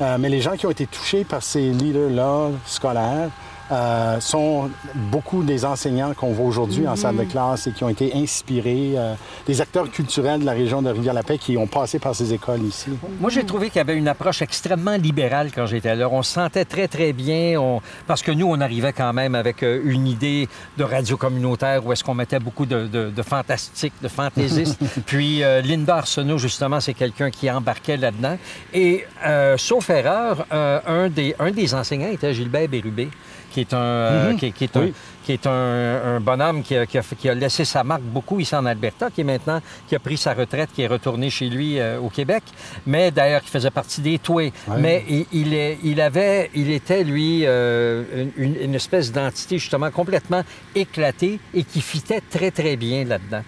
Euh, 0.02 0.18
mais 0.20 0.30
les 0.30 0.42
gens 0.42 0.58
qui 0.58 0.66
ont 0.66 0.72
été 0.72 0.88
touchés 0.88 1.24
par 1.24 1.42
ces 1.42 1.70
leaders-là 1.72 2.50
scolaires, 2.66 3.30
euh, 3.72 4.20
sont 4.20 4.70
beaucoup 4.96 5.44
des 5.44 5.64
enseignants 5.66 6.14
qu'on 6.14 6.32
voit 6.32 6.46
aujourd'hui 6.46 6.82
mm 6.82 6.88
-hmm. 6.88 6.92
en 6.92 6.96
salle 6.96 7.18
de 7.18 7.24
classe 7.24 7.68
et 7.68 7.72
qui 7.72 7.84
ont 7.84 7.90
été 7.90 8.12
inspirés, 8.16 8.94
euh, 8.96 9.14
des 9.48 9.62
acteurs 9.62 9.90
culturels 9.90 10.42
de 10.42 10.46
la 10.46 10.52
région 10.54 10.82
de 10.82 10.90
Rivière-la-Paix 10.90 11.38
qui 11.38 11.58
ont 11.58 11.68
passé 11.68 12.00
par 12.00 12.14
ces 12.16 12.34
écoles 12.34 12.64
ici. 12.64 12.92
Moi, 13.20 13.30
j'ai 13.30 13.46
trouvé 13.46 13.70
qu'il 13.70 13.78
y 13.78 13.86
avait 13.88 13.98
une 13.98 14.08
approche 14.08 14.42
extrêmement 14.42 14.98
libérale 14.98 15.52
quand 15.56 15.66
j'étais 15.66 15.96
là. 15.96 16.08
On 16.10 16.24
se 16.24 16.34
sentait 16.34 16.66
très, 16.66 16.88
très 16.88 17.14
bien, 17.14 17.60
on... 17.60 17.82
parce 18.08 18.22
que 18.22 18.32
nous, 18.32 18.48
on 18.48 18.60
arrivait 18.60 18.94
quand 18.94 19.14
même 19.14 19.36
avec 19.36 19.64
euh, 19.64 19.82
une 19.96 20.08
idée 20.08 20.48
de 20.78 20.84
radio 20.84 21.16
communautaire 21.18 21.86
où 21.86 21.92
est-ce 21.94 22.04
qu'on 22.04 22.14
mettait 22.14 22.40
beaucoup 22.40 22.66
de, 22.66 22.88
de, 22.88 23.10
de 23.10 23.22
fantastique, 23.22 23.94
de 24.02 24.08
fantaisistes. 24.08 24.80
Puis 25.06 25.44
euh, 25.44 25.62
Linda 25.62 25.98
Arsenault, 25.98 26.38
justement, 26.38 26.80
c'est 26.80 26.94
quelqu'un 26.94 27.30
qui 27.30 27.50
embarquait 27.50 27.98
là-dedans. 27.98 28.38
Et, 28.74 29.06
euh, 29.26 29.58
sauf 29.58 29.90
erreur, 29.90 30.46
un 30.52 31.10
des, 31.10 31.36
un 31.40 31.52
des 31.52 31.74
enseignants 31.74 32.12
était 32.12 32.34
Gilbert 32.34 32.68
Bérubé 32.68 33.10
qui 33.52 33.60
est 33.62 33.74
un, 33.74 33.78
euh, 33.78 34.32
Mhm. 34.32 34.38
qui, 34.38 34.52
qui 34.54 34.64
est 34.64 34.78
un, 34.78 34.90
qui 35.24 35.34
est 35.34 35.46
un, 35.46 36.16
un 36.16 36.20
bonhomme 36.20 36.64
qui 36.64 36.76
a, 36.76 36.86
qui 36.86 36.98
a 36.98 37.02
fait- 37.04 37.16
qui 37.16 37.30
a 37.30 37.34
laissé 37.36 37.64
sa 37.66 37.84
marque 37.84 38.02
beaucoup 38.02 38.40
ici 38.40 38.56
en 38.56 38.66
Alberta, 38.66 39.10
qui 39.12 39.22
est 39.22 39.24
maintenant, 39.24 39.62
qui 39.88 39.96
a 39.96 40.00
pris 40.00 40.18
sa 40.18 40.34
retraite, 40.34 40.70
qui 40.74 40.82
est 40.82 40.88
retourné 40.88 41.30
chez 41.30 41.48
lui 41.50 41.80
euh, 41.80 42.00
au 42.00 42.10
Québec, 42.10 42.44
mais 42.88 43.12
d'ailleurs 43.12 43.42
qui 43.42 43.50
faisait 43.50 43.70
partie 43.70 44.02
des 44.02 44.18
Toués. 44.20 44.52
Mais 44.80 45.04
il, 45.10 45.26
il, 45.32 45.54
est- 45.54 45.78
il 45.84 46.02
avait, 46.02 46.50
il 46.56 46.72
était, 46.72 47.04
lui, 47.04 47.42
euh, 47.46 48.26
une, 48.38 48.56
une 48.62 48.76
espèce 48.76 49.12
d'entité 49.12 49.58
justement 49.60 49.92
complètement 49.92 50.44
éclatée 50.74 51.40
et 51.54 51.64
qui 51.64 51.82
fitait 51.82 52.22
très, 52.30 52.52
très 52.52 52.76
bien 52.78 53.04
là-dedans. 53.06 53.44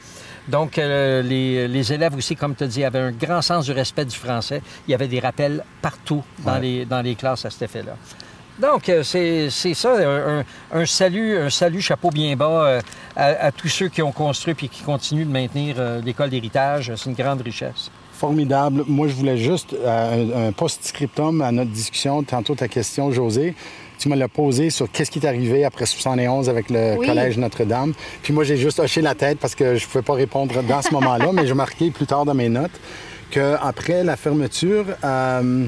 Donc, 0.47 0.77
euh, 0.77 1.21
les, 1.21 1.69
les 1.69 1.93
élèves 1.93 2.15
aussi, 2.17 2.35
comme 2.35 2.53
tu 2.53 2.65
as 2.65 2.67
dit, 2.67 2.83
avaient 2.83 2.99
un 2.99 3.11
grand 3.13 3.41
sens 3.41 3.63
du 3.65 3.71
respect 3.71 4.03
du 4.03 4.15
français. 4.17 4.61
Il 4.87 4.91
y 4.91 4.93
avait 4.93 5.07
des 5.07 5.21
rappels 5.21 5.63
partout 5.81 6.21
dans, 6.39 6.55
Ouais. 6.55 6.59
les, 6.59 6.85
dans 6.85 7.01
les 7.01 7.15
classes 7.15 7.45
à 7.45 7.49
cet 7.49 7.61
effet-là. 7.61 7.95
Donc, 8.59 8.87
euh, 8.87 9.01
c'est 9.03 9.49
c'est 9.49 9.73
ça, 9.73 9.95
un, 10.71 10.85
salut, 10.85 11.37
un 11.37 11.49
salut 11.49 11.81
chapeau 11.81 12.09
bien 12.11 12.35
bas 12.35 12.65
euh, 12.65 12.81
à, 13.15 13.47
à 13.47 13.51
tous 13.51 13.67
ceux 13.67 13.89
qui 13.89 14.01
ont 14.01 14.11
construit 14.11 14.55
et 14.61 14.67
qui 14.67 14.83
continuent 14.83 15.25
de 15.25 15.31
maintenir 15.31 15.75
euh, 15.79 16.01
l'école 16.01 16.29
d'héritage. 16.29 16.91
C'est 16.95 17.09
une 17.09 17.15
grande 17.15 17.41
richesse. 17.41 17.89
Formidable. 18.13 18.83
Moi, 18.87 19.07
je 19.07 19.13
voulais 19.13 19.37
juste 19.37 19.73
euh, 19.73 20.45
un, 20.45 20.49
un 20.49 20.51
post-scriptum 20.51 21.41
à 21.41 21.51
notre 21.51 21.71
discussion. 21.71 22.21
Tantôt, 22.23 22.53
ta 22.53 22.67
question, 22.67 23.11
José, 23.11 23.55
tu 23.97 24.07
me 24.07 24.15
l'as 24.15 24.27
posée 24.27 24.69
sur 24.69 24.89
qu'est-ce 24.91 25.09
qui 25.09 25.19
est 25.19 25.25
arrivé 25.25 25.65
après 25.65 25.85
71 25.87 26.47
avec 26.47 26.69
le 26.69 26.95
Oui. 26.99 27.07
Collège 27.07 27.37
Notre-Dame. 27.37 27.93
Puis 28.21 28.33
moi, 28.33 28.43
j'ai 28.43 28.55
juste 28.57 28.79
hoché 28.79 29.01
la 29.01 29.15
tête 29.15 29.39
parce 29.39 29.55
que 29.55 29.75
je 29.75 29.83
ne 29.85 29.89
pouvais 29.89 30.03
pas 30.03 30.13
répondre 30.13 30.61
dans 30.61 30.81
ce 30.81 30.93
moment-là, 30.93 31.29
mais 31.33 31.47
j'ai 31.47 31.55
marqué 31.55 31.89
plus 31.89 32.05
tard 32.05 32.23
dans 32.23 32.35
mes 32.35 32.49
notes 32.49 32.79
qu'après 33.31 34.03
la 34.03 34.15
fermeture, 34.15 34.85
euh, 35.03 35.65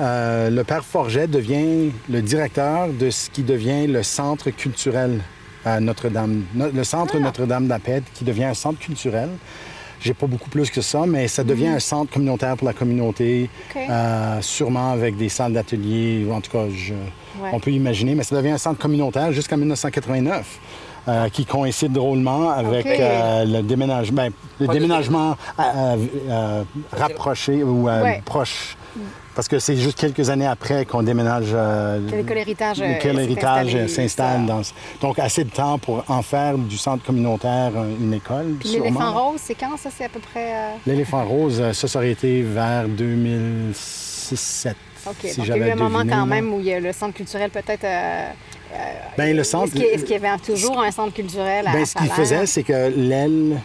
euh, 0.00 0.50
le 0.50 0.64
père 0.64 0.84
Forget 0.84 1.26
devient 1.26 1.90
le 2.08 2.22
directeur 2.22 2.88
de 2.88 3.10
ce 3.10 3.30
qui 3.30 3.42
devient 3.42 3.86
le 3.86 4.02
centre 4.02 4.50
culturel 4.50 5.20
à 5.64 5.80
Notre-Dame. 5.80 6.44
No- 6.54 6.70
le 6.72 6.84
centre 6.84 7.18
Notre-Dame 7.18 7.66
d'Aped, 7.66 8.04
qui 8.14 8.24
devient 8.24 8.44
un 8.44 8.54
centre 8.54 8.78
culturel. 8.78 9.28
J'ai 10.00 10.14
pas 10.14 10.26
beaucoup 10.28 10.48
plus 10.48 10.70
que 10.70 10.80
ça, 10.80 11.02
mais 11.08 11.26
ça 11.26 11.42
devient 11.42 11.66
un 11.68 11.80
centre 11.80 12.12
communautaire 12.12 12.56
pour 12.56 12.68
la 12.68 12.72
communauté, 12.72 13.50
euh, 13.76 14.40
sûrement 14.40 14.92
avec 14.92 15.16
des 15.16 15.28
salles 15.28 15.52
d'atelier, 15.54 16.24
ou 16.28 16.32
en 16.32 16.40
tout 16.40 16.52
cas, 16.52 16.66
je- 16.72 16.94
Ouais. 17.42 17.50
on 17.52 17.58
peut 17.60 17.72
imaginer, 17.72 18.14
mais 18.14 18.22
ça 18.22 18.36
devient 18.36 18.50
un 18.52 18.58
centre 18.58 18.78
communautaire 18.78 19.32
jusqu'en 19.32 19.56
1989. 19.56 20.58
euh, 21.06 21.30
qui 21.30 21.46
coïncide 21.46 21.92
drôlement 21.92 22.50
avec 22.50 22.84
euh, 22.84 23.44
le 23.46 23.62
déménagement, 23.62 24.28
ben, 24.28 24.30
le 24.60 24.66
euh, 25.58 25.96
euh, 26.28 26.62
rapproché 26.92 27.62
ou 27.62 27.88
euh, 27.88 28.02
Ouais. 28.02 28.22
proche. 28.26 28.76
Parce 29.34 29.46
que 29.48 29.58
c'est 29.58 29.76
juste 29.76 29.98
quelques 29.98 30.30
années 30.30 30.46
après 30.46 30.84
qu'on 30.84 31.02
déménage. 31.02 31.50
euh, 31.54 32.00
Que 32.10 32.16
euh, 32.16 32.34
l'héritage 32.34 32.80
installé, 32.80 33.88
s'installe. 33.88 34.46
Dans... 34.46 34.62
Donc, 35.00 35.18
assez 35.18 35.44
de 35.44 35.50
temps 35.50 35.78
pour 35.78 36.04
en 36.08 36.22
faire 36.22 36.58
du 36.58 36.76
centre 36.76 37.04
communautaire 37.04 37.72
euh, 37.76 37.94
une 38.00 38.14
école. 38.14 38.56
L'éléphant 38.64 39.12
rose, 39.12 39.40
c'est 39.42 39.54
quand 39.54 39.76
ça? 39.76 39.90
C'est 39.96 40.04
à 40.04 40.08
peu 40.08 40.20
près... 40.20 40.52
euh, 40.54 40.70
L'éléphant 40.86 41.24
rose, 41.24 41.60
euh, 41.60 41.72
ça, 41.72 41.86
ça 41.86 41.98
aurait 41.98 42.10
été 42.10 42.42
vers 42.42 42.86
2006-2007. 42.88 44.74
OK. 45.06 45.14
si 45.22 45.36
Donc, 45.36 45.46
il 45.46 45.48
y 45.48 45.52
a 45.52 45.56
eu 45.56 45.70
un 45.70 45.74
moment 45.76 46.02
quand 46.08 46.26
même 46.26 46.52
où 46.52 46.58
il 46.60 46.66
y 46.66 46.72
a 46.72 46.80
le 46.80 46.92
centre 46.92 47.14
culturel 47.14 47.50
peut-être... 47.50 47.84
euh, 47.84 48.30
Ben, 49.16 49.34
le 49.36 49.44
centre. 49.44 49.74
Est-ce 49.76 50.04
qu'il 50.04 50.20
y 50.20 50.26
avait 50.26 50.36
toujours 50.38 50.80
un 50.82 50.90
centre 50.90 51.14
culturel 51.14 51.66
à 51.66 51.72
Ben, 51.72 51.86
ce 51.86 51.94
qu'il 51.94 52.10
faisait, 52.10 52.44
c'est 52.46 52.62
que 52.64 52.92
l'aile 52.94 53.60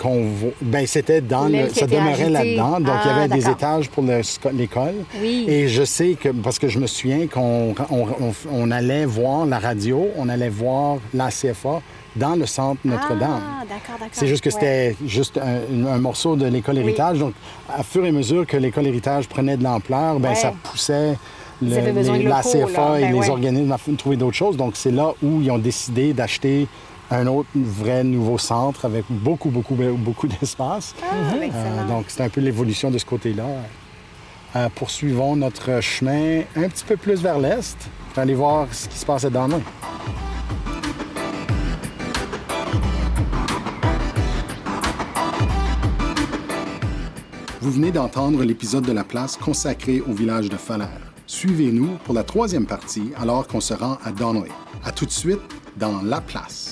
qu'on 0.00 0.24
voit, 0.30 0.50
ben, 0.60 0.86
c'était 0.86 1.20
dans 1.20 1.46
le, 1.48 1.68
ça 1.70 1.86
demeurait 1.86 2.30
là-dedans. 2.30 2.80
Donc, 2.80 2.94
il 3.04 3.08
y 3.08 3.12
Ah, 3.12 3.16
avait 3.16 3.28
des 3.28 3.40
d'accord. 3.40 3.52
étages 3.52 3.90
pour 3.90 4.02
le 4.02 4.20
l'école. 4.52 4.94
Oui. 5.20 5.44
Et 5.48 5.68
je 5.68 5.84
sais 5.84 6.14
que, 6.20 6.28
parce 6.30 6.58
que 6.58 6.68
je 6.68 6.78
me 6.78 6.86
souviens 6.86 7.26
qu'on 7.26 7.74
on, 7.90 8.02
on- 8.20 8.34
on 8.52 8.70
allait 8.70 9.04
voir 9.06 9.46
la 9.46 9.58
radio, 9.58 10.08
on 10.16 10.28
allait 10.28 10.48
voir 10.48 10.98
la 11.12 11.28
CFA 11.30 11.80
dans 12.16 12.36
le 12.36 12.46
centre 12.46 12.80
Notre-Dame. 12.84 13.40
Ah, 13.42 13.62
d'accord, 13.62 13.96
d'accord. 13.98 14.08
C'est 14.12 14.26
juste 14.28 14.44
que 14.44 14.50
Ouais. 14.50 14.54
c'était 14.60 14.96
juste 15.06 15.38
un, 15.38 15.86
un 15.86 15.98
morceau 15.98 16.36
de 16.36 16.46
l'école 16.46 16.78
héritage. 16.78 17.18
Donc, 17.18 17.34
à 17.68 17.82
fur 17.82 18.04
et 18.04 18.08
à 18.08 18.12
mesure 18.12 18.46
que 18.46 18.56
l'école 18.56 18.86
héritage 18.86 19.28
prenait 19.28 19.56
de 19.56 19.64
l'ampleur, 19.64 20.20
ben, 20.20 20.28
Ouais. 20.30 20.34
ça 20.36 20.52
poussait 20.62 21.14
le- 21.62 21.68
les- 21.68 22.22
la 22.24 22.42
CFA 22.42 23.00
et 23.00 23.02
Ben 23.04 23.20
les 23.20 23.28
organismes 23.30 23.72
à 23.72 23.78
trouver 23.96 24.16
d'autres 24.16 24.36
choses. 24.36 24.56
Donc, 24.56 24.72
c'est 24.76 24.90
là 24.92 25.12
où 25.22 25.40
ils 25.40 25.50
ont 25.50 25.58
décidé 25.58 26.12
d'acheter 26.12 26.66
un 27.10 27.26
autre 27.26 27.48
vrai 27.54 28.04
nouveau 28.04 28.38
centre 28.38 28.84
avec 28.84 29.04
beaucoup, 29.08 29.50
beaucoup, 29.50 29.74
beaucoup 29.74 30.26
d'espace. 30.40 30.94
Ah, 31.02 31.34
Euh, 31.34 31.88
donc, 31.88 32.06
c'est 32.08 32.22
un 32.22 32.28
peu 32.28 32.40
l'évolution 32.40 32.90
de 32.90 32.98
ce 32.98 33.04
côté-là. 33.04 33.46
Euh, 34.56 34.68
poursuivons 34.74 35.36
notre 35.36 35.80
chemin 35.80 36.42
un 36.56 36.68
petit 36.68 36.84
peu 36.84 36.96
plus 36.96 37.20
vers 37.20 37.38
l'est 37.38 37.76
pour 38.12 38.22
aller 38.22 38.34
voir 38.34 38.68
ce 38.72 38.88
qui 38.88 38.98
se 38.98 39.04
passe 39.04 39.24
à 39.24 39.30
Darnay. 39.30 39.58
Vous 47.60 47.70
venez 47.72 47.90
d'entendre 47.90 48.44
l'épisode 48.44 48.84
de 48.84 48.92
La 48.92 49.04
Place 49.04 49.36
consacré 49.36 50.00
au 50.02 50.12
village 50.12 50.48
de 50.48 50.56
Falaire. 50.56 51.00
Suivez-nous 51.26 51.96
pour 52.04 52.14
la 52.14 52.22
troisième 52.22 52.66
partie 52.66 53.10
alors 53.18 53.48
qu'on 53.48 53.60
se 53.60 53.72
rend 53.74 53.96
à 54.04 54.12
Donnelly. 54.12 54.52
À 54.84 54.92
tout 54.92 55.06
de 55.06 55.10
suite 55.10 55.40
dans 55.76 56.02
La 56.02 56.20
Place. 56.20 56.63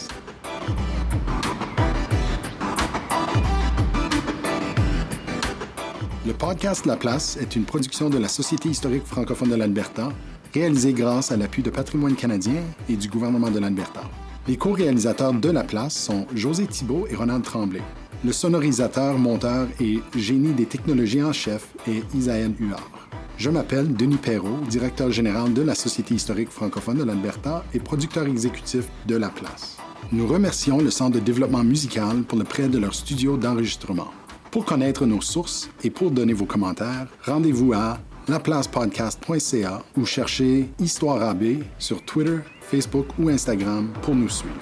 Le 6.24 6.32
podcast 6.32 6.86
La 6.86 6.96
Place 6.96 7.36
est 7.36 7.56
une 7.56 7.64
production 7.64 8.08
de 8.08 8.16
la 8.16 8.28
Société 8.28 8.68
historique 8.68 9.04
francophone 9.04 9.50
de 9.50 9.56
l'Alberta, 9.56 10.10
réalisée 10.54 10.92
grâce 10.92 11.32
à 11.32 11.36
l'appui 11.36 11.62
de 11.62 11.70
Patrimoine 11.70 12.14
canadien 12.14 12.62
et 12.88 12.96
du 12.96 13.08
gouvernement 13.08 13.50
de 13.50 13.58
l'Alberta. 13.58 14.02
Les 14.46 14.56
co-réalisateurs 14.56 15.34
de 15.34 15.50
La 15.50 15.64
Place 15.64 15.94
sont 15.94 16.26
José 16.34 16.66
Thibault 16.66 17.06
et 17.10 17.16
Ronald 17.16 17.42
Tremblay. 17.42 17.82
Le 18.24 18.30
sonorisateur, 18.32 19.18
monteur 19.18 19.66
et 19.80 20.00
génie 20.16 20.52
des 20.52 20.66
technologies 20.66 21.24
en 21.24 21.32
chef 21.32 21.74
est 21.88 22.14
Isaël 22.14 22.52
Huard. 22.60 22.88
Je 23.36 23.50
m'appelle 23.50 23.92
Denis 23.92 24.16
Perrault, 24.16 24.60
directeur 24.68 25.10
général 25.10 25.52
de 25.52 25.62
la 25.62 25.74
Société 25.74 26.14
historique 26.14 26.50
francophone 26.50 26.98
de 26.98 27.04
l'Alberta 27.04 27.64
et 27.74 27.80
producteur 27.80 28.26
exécutif 28.26 28.84
de 29.08 29.16
La 29.16 29.30
Place. 29.30 29.78
Nous 30.10 30.26
remercions 30.26 30.78
le 30.78 30.90
Centre 30.90 31.14
de 31.14 31.20
développement 31.20 31.62
musical 31.62 32.22
pour 32.22 32.38
le 32.38 32.44
prêt 32.44 32.68
de 32.68 32.78
leur 32.78 32.94
studio 32.94 33.36
d'enregistrement. 33.36 34.08
Pour 34.50 34.64
connaître 34.64 35.06
nos 35.06 35.20
sources 35.20 35.70
et 35.82 35.90
pour 35.90 36.10
donner 36.10 36.34
vos 36.34 36.44
commentaires, 36.44 37.06
rendez-vous 37.24 37.72
à 37.72 37.98
laplacepodcast.ca 38.28 39.82
ou 39.96 40.04
cherchez 40.04 40.68
Histoire 40.78 41.22
AB 41.22 41.62
sur 41.78 42.02
Twitter, 42.02 42.38
Facebook 42.60 43.06
ou 43.18 43.28
Instagram 43.28 43.88
pour 44.02 44.14
nous 44.14 44.28
suivre. 44.28 44.54